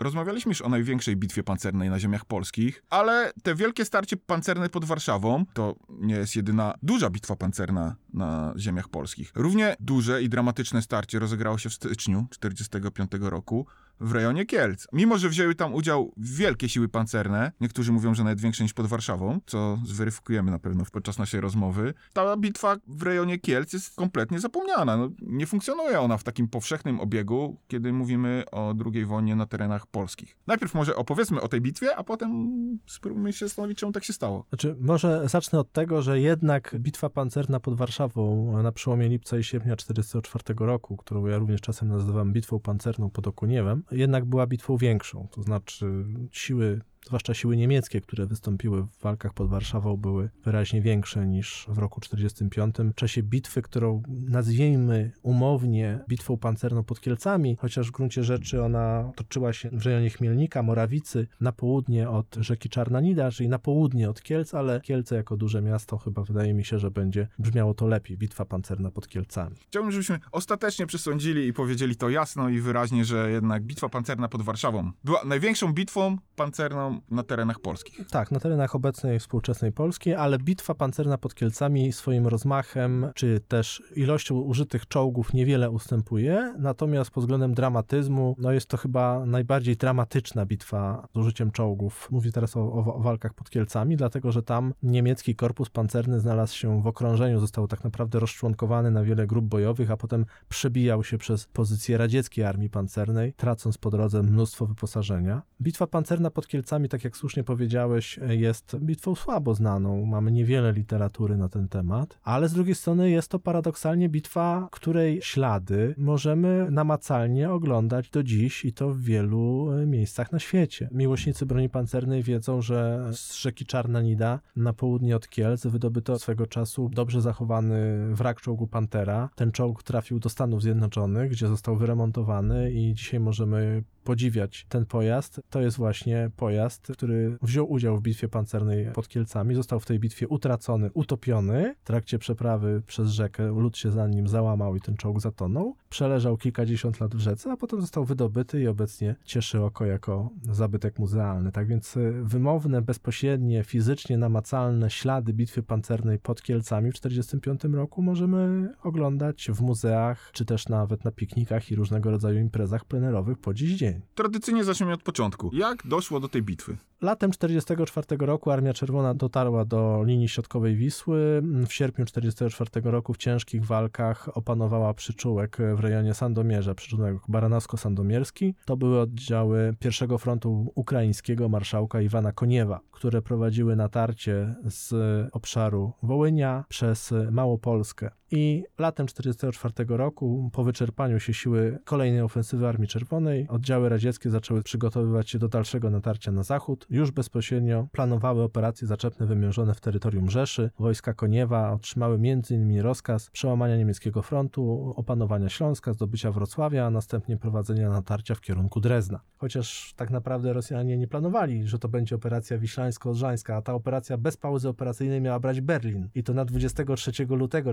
rozmawialiśmy 0.00 0.50
już 0.50 0.62
o 0.62 0.68
największej 0.68 1.16
bitwie 1.16 1.42
pancernej 1.42 1.90
na 1.90 1.98
ziemiach 2.00 2.24
polskich, 2.24 2.82
ale 2.90 3.32
te 3.42 3.54
wielkie 3.54 3.84
starcie 3.84 4.16
pancerne 4.16 4.68
pod 4.68 4.84
Warszawą 4.84 5.44
to 5.52 5.74
nie 5.88 6.14
jest 6.14 6.36
jedyna 6.36 6.74
duża 6.82 7.10
bitwa 7.10 7.36
pancerna 7.36 7.96
na 8.14 8.54
ziemiach 8.56 8.88
polskich. 8.88 9.32
Równie 9.34 9.76
duże 9.80 10.22
i 10.22 10.28
dramatyczne 10.28 10.82
starcie 10.82 11.18
rozegrało 11.18 11.58
się 11.58 11.68
w 11.68 11.74
styczniu 11.74 12.26
1945 12.30 13.30
roku 13.30 13.66
w 14.00 14.12
rejonie 14.12 14.46
Kielc. 14.46 14.86
Mimo, 14.92 15.18
że 15.18 15.28
wzięły 15.28 15.54
tam 15.54 15.74
udział 15.74 16.12
wielkie 16.16 16.68
siły 16.68 16.88
pancerne, 16.88 17.52
niektórzy 17.60 17.92
mówią, 17.92 18.14
że 18.14 18.24
nawet 18.24 18.40
większe 18.40 18.62
niż 18.62 18.72
pod 18.72 18.86
Warszawą, 18.86 19.40
co 19.46 19.78
zweryfikujemy 19.84 20.50
na 20.50 20.58
pewno 20.58 20.84
podczas 20.92 21.18
naszej 21.18 21.40
rozmowy, 21.40 21.94
ta 22.12 22.36
bitwa 22.36 22.76
w 22.86 23.02
rejonie 23.02 23.38
Kielc 23.38 23.72
jest 23.72 23.96
kompletnie 23.96 24.40
zapomniana. 24.40 24.96
No, 24.96 25.10
nie 25.22 25.46
funkcjonuje 25.46 26.00
ona 26.00 26.16
w 26.16 26.24
takim 26.24 26.48
powszechnym 26.48 27.00
obiegu, 27.00 27.56
kiedy 27.68 27.92
mówimy 27.92 28.44
o 28.52 28.74
II 28.92 29.04
wojnie 29.04 29.36
na 29.36 29.46
terenach 29.46 29.86
polskich. 29.90 30.36
Najpierw 30.46 30.74
może 30.74 30.96
opowiedzmy 30.96 31.40
o 31.40 31.48
tej 31.48 31.60
bitwie, 31.60 31.96
a 31.96 32.04
potem 32.04 32.50
spróbujmy 32.86 33.32
się 33.32 33.46
zastanowić, 33.46 33.78
czemu 33.78 33.92
tak 33.92 34.04
się 34.04 34.12
stało. 34.12 34.44
Znaczy, 34.48 34.76
może 34.80 35.28
zacznę 35.28 35.58
od 35.58 35.72
tego, 35.72 36.02
że 36.02 36.20
jednak 36.20 36.76
bitwa 36.78 37.10
pancerna 37.10 37.60
pod 37.60 37.74
Warszawą 37.74 38.52
na 38.62 38.72
przełomie 38.72 39.08
lipca 39.08 39.38
i 39.38 39.44
sierpnia 39.44 39.76
1944 39.76 40.66
roku, 40.66 40.96
którą 40.96 41.26
ja 41.26 41.38
również 41.38 41.60
czasem 41.60 41.88
nazywam 41.88 42.32
bitwą 42.32 42.60
pancerną 42.60 43.10
pod 43.10 43.26
Okuniewem, 43.26 43.82
jednak 43.90 44.24
była 44.24 44.46
bitwą 44.46 44.76
większą. 44.76 45.28
To 45.30 45.42
znaczy 45.42 46.04
siły 46.30 46.80
zwłaszcza 47.06 47.34
siły 47.34 47.56
niemieckie, 47.56 48.00
które 48.00 48.26
wystąpiły 48.26 48.82
w 48.82 49.02
walkach 49.02 49.34
pod 49.34 49.48
Warszawą, 49.48 49.96
były 49.96 50.30
wyraźnie 50.44 50.82
większe 50.82 51.26
niż 51.26 51.66
w 51.68 51.78
roku 51.78 52.00
1945. 52.00 52.92
W 52.92 52.94
czasie 52.94 53.22
bitwy, 53.22 53.62
którą 53.62 54.02
nazwijmy 54.28 55.12
umownie 55.22 56.00
bitwą 56.08 56.36
pancerną 56.36 56.84
pod 56.84 57.00
Kielcami, 57.00 57.56
chociaż 57.60 57.88
w 57.88 57.90
gruncie 57.90 58.24
rzeczy 58.24 58.62
ona 58.62 59.12
toczyła 59.16 59.52
się 59.52 59.70
w 59.72 59.86
rejonie 59.86 60.10
Chmielnika, 60.10 60.62
Morawicy, 60.62 61.26
na 61.40 61.52
południe 61.52 62.10
od 62.10 62.36
rzeki 62.40 62.68
Czarna 62.68 63.00
Nida, 63.00 63.30
czyli 63.30 63.48
na 63.48 63.58
południe 63.58 64.10
od 64.10 64.22
Kielc, 64.22 64.54
ale 64.54 64.80
Kielce 64.80 65.16
jako 65.16 65.36
duże 65.36 65.62
miasto 65.62 65.98
chyba 65.98 66.22
wydaje 66.22 66.54
mi 66.54 66.64
się, 66.64 66.78
że 66.78 66.90
będzie 66.90 67.28
brzmiało 67.38 67.74
to 67.74 67.86
lepiej, 67.86 68.16
bitwa 68.16 68.44
pancerna 68.44 68.90
pod 68.90 69.08
Kielcami. 69.08 69.56
Chciałbym, 69.68 69.92
żebyśmy 69.92 70.20
ostatecznie 70.32 70.86
przesądzili 70.86 71.46
i 71.46 71.52
powiedzieli 71.52 71.96
to 71.96 72.08
jasno 72.08 72.48
i 72.48 72.60
wyraźnie, 72.60 73.04
że 73.04 73.30
jednak 73.30 73.62
bitwa 73.62 73.88
pancerna 73.88 74.28
pod 74.28 74.42
Warszawą 74.42 74.92
była 75.04 75.24
największą 75.24 75.72
bitwą 75.72 76.16
pancerną 76.36 76.89
na 77.10 77.22
terenach 77.22 77.60
polskich. 77.60 78.06
Tak, 78.10 78.30
na 78.30 78.40
terenach 78.40 78.74
obecnej 78.74 79.18
współczesnej 79.18 79.72
Polski, 79.72 80.14
ale 80.14 80.38
bitwa 80.38 80.74
pancerna 80.74 81.18
pod 81.18 81.34
Kielcami 81.34 81.92
swoim 81.92 82.26
rozmachem, 82.26 83.06
czy 83.14 83.40
też 83.48 83.82
ilością 83.96 84.34
użytych 84.34 84.88
czołgów 84.88 85.34
niewiele 85.34 85.70
ustępuje, 85.70 86.54
natomiast 86.58 87.10
pod 87.10 87.24
względem 87.24 87.54
dramatyzmu, 87.54 88.36
no 88.38 88.52
jest 88.52 88.66
to 88.66 88.76
chyba 88.76 89.26
najbardziej 89.26 89.76
dramatyczna 89.76 90.46
bitwa 90.46 91.08
z 91.14 91.18
użyciem 91.18 91.50
czołgów. 91.50 92.08
Mówię 92.10 92.32
teraz 92.32 92.56
o, 92.56 92.60
o, 92.60 92.94
o 92.94 93.00
walkach 93.00 93.34
pod 93.34 93.50
Kielcami, 93.50 93.96
dlatego 93.96 94.32
że 94.32 94.42
tam 94.42 94.74
niemiecki 94.82 95.36
korpus 95.36 95.70
pancerny 95.70 96.20
znalazł 96.20 96.56
się 96.56 96.82
w 96.82 96.86
okrążeniu, 96.86 97.40
został 97.40 97.68
tak 97.68 97.84
naprawdę 97.84 98.20
rozczłonkowany 98.20 98.90
na 98.90 99.04
wiele 99.04 99.26
grup 99.26 99.44
bojowych, 99.44 99.90
a 99.90 99.96
potem 99.96 100.26
przebijał 100.48 101.04
się 101.04 101.18
przez 101.18 101.46
pozycje 101.46 101.98
radzieckiej 101.98 102.44
armii 102.44 102.70
pancernej, 102.70 103.32
tracąc 103.32 103.78
po 103.78 103.90
drodze 103.90 104.22
mnóstwo 104.22 104.66
wyposażenia. 104.66 105.42
Bitwa 105.62 105.86
pancerna 105.86 106.30
pod 106.30 106.46
Kielcami, 106.46 106.79
tak 106.88 107.04
jak 107.04 107.16
słusznie 107.16 107.44
powiedziałeś, 107.44 108.20
jest 108.28 108.76
bitwą 108.78 109.14
słabo 109.14 109.54
znaną. 109.54 110.04
Mamy 110.04 110.32
niewiele 110.32 110.72
literatury 110.72 111.36
na 111.36 111.48
ten 111.48 111.68
temat, 111.68 112.18
ale 112.22 112.48
z 112.48 112.52
drugiej 112.52 112.74
strony 112.74 113.10
jest 113.10 113.28
to 113.28 113.38
paradoksalnie 113.38 114.08
bitwa, 114.08 114.68
której 114.72 115.22
ślady 115.22 115.94
możemy 115.98 116.70
namacalnie 116.70 117.50
oglądać 117.50 118.10
do 118.10 118.22
dziś 118.22 118.64
i 118.64 118.72
to 118.72 118.90
w 118.90 119.00
wielu 119.00 119.72
e, 119.72 119.86
miejscach 119.86 120.32
na 120.32 120.38
świecie. 120.38 120.88
Miłośnicy 120.92 121.46
broni 121.46 121.68
pancernej 121.68 122.22
wiedzą, 122.22 122.62
że 122.62 123.10
z 123.12 123.34
rzeki 123.34 123.66
Czarna 123.66 124.02
Nida 124.02 124.40
na 124.56 124.72
południe 124.72 125.16
od 125.16 125.28
Kielc 125.28 125.66
wydobyto 125.66 126.18
swego 126.18 126.46
czasu 126.46 126.90
dobrze 126.92 127.20
zachowany 127.20 128.08
wrak 128.14 128.40
czołgu 128.40 128.66
Pantera. 128.66 129.28
Ten 129.34 129.52
czołg 129.52 129.82
trafił 129.82 130.18
do 130.18 130.28
Stanów 130.28 130.62
Zjednoczonych, 130.62 131.30
gdzie 131.30 131.48
został 131.48 131.76
wyremontowany 131.76 132.72
i 132.72 132.94
dzisiaj 132.94 133.20
możemy 133.20 133.82
podziwiać 134.04 134.66
ten 134.68 134.86
pojazd. 134.86 135.40
To 135.50 135.60
jest 135.60 135.76
właśnie 135.76 136.30
pojazd, 136.36 136.69
który 136.78 137.38
wziął 137.42 137.72
udział 137.72 137.96
w 137.96 138.02
bitwie 138.02 138.28
pancernej 138.28 138.86
pod 138.92 139.08
Kielcami. 139.08 139.54
Został 139.54 139.80
w 139.80 139.86
tej 139.86 139.98
bitwie 139.98 140.28
utracony, 140.28 140.90
utopiony. 140.94 141.74
W 141.80 141.86
trakcie 141.86 142.18
przeprawy 142.18 142.82
przez 142.86 143.10
rzekę 143.10 143.46
lód 143.46 143.76
się 143.76 143.90
za 143.90 144.06
nim 144.06 144.28
załamał 144.28 144.76
i 144.76 144.80
ten 144.80 144.96
czołg 144.96 145.20
zatonął. 145.20 145.76
Przeleżał 145.88 146.36
kilkadziesiąt 146.36 147.00
lat 147.00 147.14
w 147.14 147.18
rzece, 147.18 147.52
a 147.52 147.56
potem 147.56 147.80
został 147.80 148.04
wydobyty 148.04 148.60
i 148.60 148.66
obecnie 148.66 149.16
cieszy 149.24 149.62
oko 149.62 149.86
jako 149.86 150.30
zabytek 150.52 150.98
muzealny. 150.98 151.52
Tak 151.52 151.66
więc 151.68 151.98
wymowne, 152.22 152.82
bezpośrednie, 152.82 153.64
fizycznie 153.64 154.18
namacalne 154.18 154.90
ślady 154.90 155.32
bitwy 155.32 155.62
pancernej 155.62 156.18
pod 156.18 156.42
Kielcami 156.42 156.92
w 156.92 157.00
1945 157.00 157.74
roku 157.74 158.02
możemy 158.02 158.72
oglądać 158.82 159.50
w 159.50 159.60
muzeach, 159.60 160.30
czy 160.32 160.44
też 160.44 160.68
nawet 160.68 161.04
na 161.04 161.10
piknikach 161.10 161.70
i 161.70 161.76
różnego 161.76 162.10
rodzaju 162.10 162.38
imprezach 162.38 162.84
plenerowych 162.84 163.38
po 163.38 163.54
dziś 163.54 163.72
dzień. 163.72 164.00
Tradycyjnie 164.14 164.64
zaczniemy 164.64 164.92
od 164.92 165.02
początku. 165.02 165.50
Jak 165.52 165.86
doszło 165.86 166.20
do 166.20 166.28
tej 166.28 166.42
bitwy? 166.42 166.59
Latem 167.02 167.30
1944 167.30 168.26
roku 168.26 168.50
Armia 168.50 168.72
Czerwona 168.72 169.14
dotarła 169.14 169.64
do 169.64 170.02
linii 170.04 170.28
środkowej 170.28 170.76
Wisły. 170.76 171.42
W 171.66 171.72
sierpniu 171.72 172.04
1944 172.04 172.90
roku 172.90 173.14
w 173.14 173.16
ciężkich 173.16 173.66
walkach 173.66 174.36
opanowała 174.36 174.94
przyczółek 174.94 175.58
w 175.74 175.80
rejonie 175.80 176.14
Sandomierza, 176.14 176.74
przyczółek 176.74 177.16
baranowsko-sandomierski. 177.28 178.54
To 178.64 178.76
były 178.76 179.00
oddziały 179.00 179.74
pierwszego 179.78 180.18
frontu 180.18 180.72
ukraińskiego 180.74 181.48
marszałka 181.48 182.00
Iwana 182.00 182.32
Koniewa, 182.32 182.80
które 182.90 183.22
prowadziły 183.22 183.76
natarcie 183.76 184.54
z 184.64 184.94
obszaru 185.32 185.92
Wołynia 186.02 186.64
przez 186.68 187.14
Małopolskę. 187.30 188.10
I 188.32 188.64
latem 188.78 189.06
1944 189.06 189.96
roku, 189.96 190.50
po 190.52 190.64
wyczerpaniu 190.64 191.20
się 191.20 191.34
siły 191.34 191.78
kolejnej 191.84 192.22
ofensywy 192.22 192.68
Armii 192.68 192.88
Czerwonej, 192.88 193.48
oddziały 193.48 193.88
radzieckie 193.88 194.30
zaczęły 194.30 194.62
przygotowywać 194.62 195.30
się 195.30 195.38
do 195.38 195.48
dalszego 195.48 195.90
natarcia 195.90 196.32
na 196.32 196.42
zachód. 196.42 196.86
Już 196.90 197.10
bezpośrednio 197.10 197.88
planowały 197.92 198.42
operacje 198.42 198.86
zaczepne 198.86 199.26
wymierzone 199.26 199.74
w 199.74 199.80
terytorium 199.80 200.30
Rzeszy. 200.30 200.70
Wojska 200.78 201.14
Koniewa 201.14 201.72
otrzymały 201.72 202.14
m.in. 202.14 202.80
rozkaz 202.80 203.30
przełamania 203.30 203.76
niemieckiego 203.76 204.22
frontu, 204.22 204.94
opanowania 204.96 205.48
Śląska, 205.48 205.92
zdobycia 205.92 206.32
Wrocławia, 206.32 206.86
a 206.86 206.90
następnie 206.90 207.36
prowadzenia 207.36 207.90
natarcia 207.90 208.34
w 208.34 208.40
kierunku 208.40 208.80
Drezna. 208.80 209.20
Chociaż 209.36 209.94
tak 209.96 210.10
naprawdę 210.10 210.52
Rosjanie 210.52 210.98
nie 210.98 211.08
planowali, 211.08 211.66
że 211.66 211.78
to 211.78 211.88
będzie 211.88 212.16
operacja 212.16 212.58
wiślańsko-odrzańska, 212.58 213.56
a 213.56 213.62
ta 213.62 213.74
operacja 213.74 214.18
bez 214.18 214.36
pauzy 214.36 214.68
operacyjnej 214.68 215.20
miała 215.20 215.40
brać 215.40 215.60
Berlin. 215.60 216.08
I 216.14 216.22
to 216.22 216.34
na 216.34 216.44
23 216.44 217.26
lutego 217.28 217.72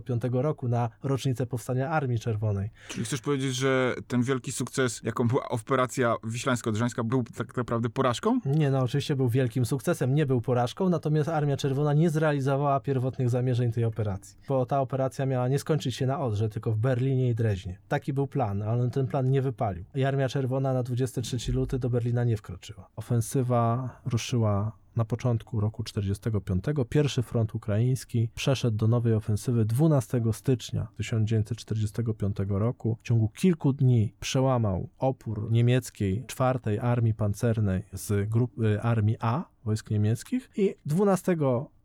1945 0.00 0.42
roku, 0.44 0.68
na 0.68 0.90
rocznicę 1.02 1.46
powstania 1.46 1.90
Armii 1.90 2.18
Czerwonej. 2.18 2.70
Czyli 2.88 3.04
chcesz 3.04 3.20
powiedzieć, 3.20 3.54
że 3.54 3.94
ten 4.06 4.22
wielki 4.22 4.52
sukces, 4.52 5.00
jaką 5.04 5.28
była 5.28 5.48
operacja 5.48 6.14
wiślańsko-odrzańska, 6.24 7.04
był 7.04 7.24
tak 7.36 7.56
naprawdę 7.56 7.88
porażką? 7.88 8.40
Nie, 8.46 8.70
no 8.70 8.78
oczywiście 8.78 9.16
był 9.16 9.28
wielkim 9.28 9.66
sukcesem, 9.66 10.14
nie 10.14 10.26
był 10.26 10.40
porażką, 10.40 10.88
natomiast 10.88 11.28
Armia 11.28 11.56
Czerwona 11.56 11.92
nie 11.92 12.10
zrealizowała 12.10 12.80
pierwotnych 12.80 13.30
zamierzeń 13.30 13.72
tej 13.72 13.84
operacji. 13.84 14.38
Bo 14.48 14.66
ta 14.66 14.80
operacja 14.80 15.26
miała 15.26 15.48
nie 15.48 15.58
skończyć 15.58 15.96
się 15.96 16.06
na 16.06 16.20
Odrze, 16.20 16.48
tylko 16.48 16.72
w 16.72 16.78
Berlinie 16.78 17.30
i 17.30 17.34
Dreźnie. 17.34 17.78
Taki 17.88 18.12
był 18.12 18.26
plan, 18.26 18.62
ale 18.62 18.90
ten 18.90 19.06
plan 19.06 19.30
nie 19.30 19.42
wypalił. 19.42 19.84
I 19.94 20.04
Armia 20.04 20.28
Czerwona 20.28 20.72
na 20.72 20.82
23 20.82 21.52
luty 21.52 21.78
do 21.78 21.90
Berlina 21.90 22.24
nie 22.24 22.36
wkroczyła. 22.36 22.88
Ofensywa 22.96 23.90
ruszyła 24.06 24.81
na 24.96 25.04
początku 25.04 25.60
roku 25.60 25.82
45. 25.82 26.64
Pierwszy 26.88 27.22
front 27.22 27.54
ukraiński 27.54 28.28
przeszedł 28.34 28.76
do 28.76 28.88
nowej 28.88 29.14
ofensywy 29.14 29.64
12 29.64 30.22
stycznia 30.32 30.88
1945 30.96 32.36
roku. 32.48 32.96
W 33.00 33.06
ciągu 33.06 33.28
kilku 33.28 33.72
dni 33.72 34.14
przełamał 34.20 34.88
opór 34.98 35.52
niemieckiej 35.52 36.24
czwartej 36.26 36.78
armii 36.78 37.14
pancernej 37.14 37.82
z 37.92 38.30
grupy 38.30 38.80
armii 38.82 39.16
A 39.20 39.44
wojsk 39.64 39.90
niemieckich 39.90 40.50
i 40.56 40.74
12 40.86 41.36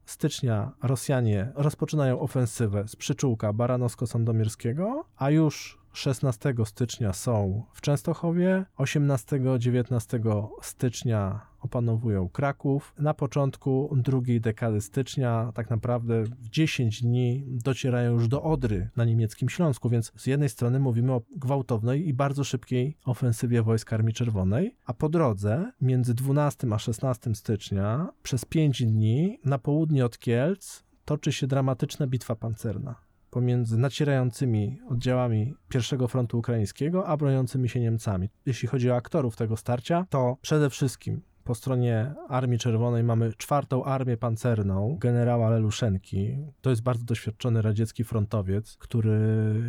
stycznia 0.05 0.71
Rosjanie 0.83 1.51
rozpoczynają 1.55 2.19
ofensywę 2.19 2.87
z 2.87 2.95
przyczółka 2.95 3.53
Baranowsko-Sandomierskiego, 3.53 5.03
a 5.17 5.29
już 5.29 5.77
16 5.97 6.53
stycznia 6.65 7.13
są 7.13 7.63
w 7.73 7.81
Częstochowie, 7.81 8.65
18-19 8.77 10.47
stycznia 10.61 11.41
opanowują 11.61 12.29
Kraków. 12.29 12.93
Na 12.99 13.13
początku 13.13 13.95
drugiej 13.95 14.41
dekady 14.41 14.81
stycznia, 14.81 15.51
tak 15.55 15.69
naprawdę 15.69 16.23
w 16.23 16.49
10 16.49 17.01
dni 17.01 17.43
docierają 17.47 18.13
już 18.13 18.27
do 18.27 18.43
Odry 18.43 18.89
na 18.95 19.05
niemieckim 19.05 19.49
Śląsku, 19.49 19.89
więc 19.89 20.11
z 20.15 20.25
jednej 20.25 20.49
strony 20.49 20.79
mówimy 20.79 21.13
o 21.13 21.21
gwałtownej 21.35 22.07
i 22.07 22.13
bardzo 22.13 22.43
szybkiej 22.43 22.97
ofensywie 23.05 23.61
wojsk 23.61 23.93
Armii 23.93 24.13
Czerwonej, 24.13 24.75
a 24.85 24.93
po 24.93 25.09
drodze 25.09 25.71
między 25.81 26.13
12 26.13 26.67
a 26.71 26.79
16 26.79 27.35
stycznia 27.35 28.09
przez 28.23 28.45
5 28.45 28.83
dni 28.83 29.39
na 29.45 29.57
południe 29.57 30.05
od 30.05 30.17
Kielc 30.17 30.83
toczy 31.05 31.31
się 31.31 31.47
dramatyczna 31.47 32.07
bitwa 32.07 32.35
pancerna 32.35 33.06
pomiędzy 33.37 33.77
nacierającymi 33.77 34.79
oddziałami 34.89 35.53
pierwszego 35.69 36.07
frontu 36.07 36.39
ukraińskiego, 36.39 37.07
a 37.07 37.17
broniącymi 37.17 37.69
się 37.69 37.79
Niemcami. 37.79 38.29
Jeśli 38.45 38.67
chodzi 38.67 38.91
o 38.91 38.95
aktorów 38.95 39.35
tego 39.35 39.57
starcia, 39.57 40.05
to 40.09 40.37
przede 40.41 40.69
wszystkim 40.69 41.21
po 41.47 41.55
stronie 41.55 42.13
Armii 42.29 42.59
Czerwonej 42.59 43.03
mamy 43.03 43.33
czwartą 43.33 43.83
armię 43.83 44.17
pancerną 44.17 44.97
generała 44.99 45.49
Leluszenki. 45.49 46.37
To 46.61 46.69
jest 46.69 46.83
bardzo 46.83 47.05
doświadczony 47.05 47.61
radziecki 47.61 48.03
frontowiec, 48.03 48.77
który 48.77 49.19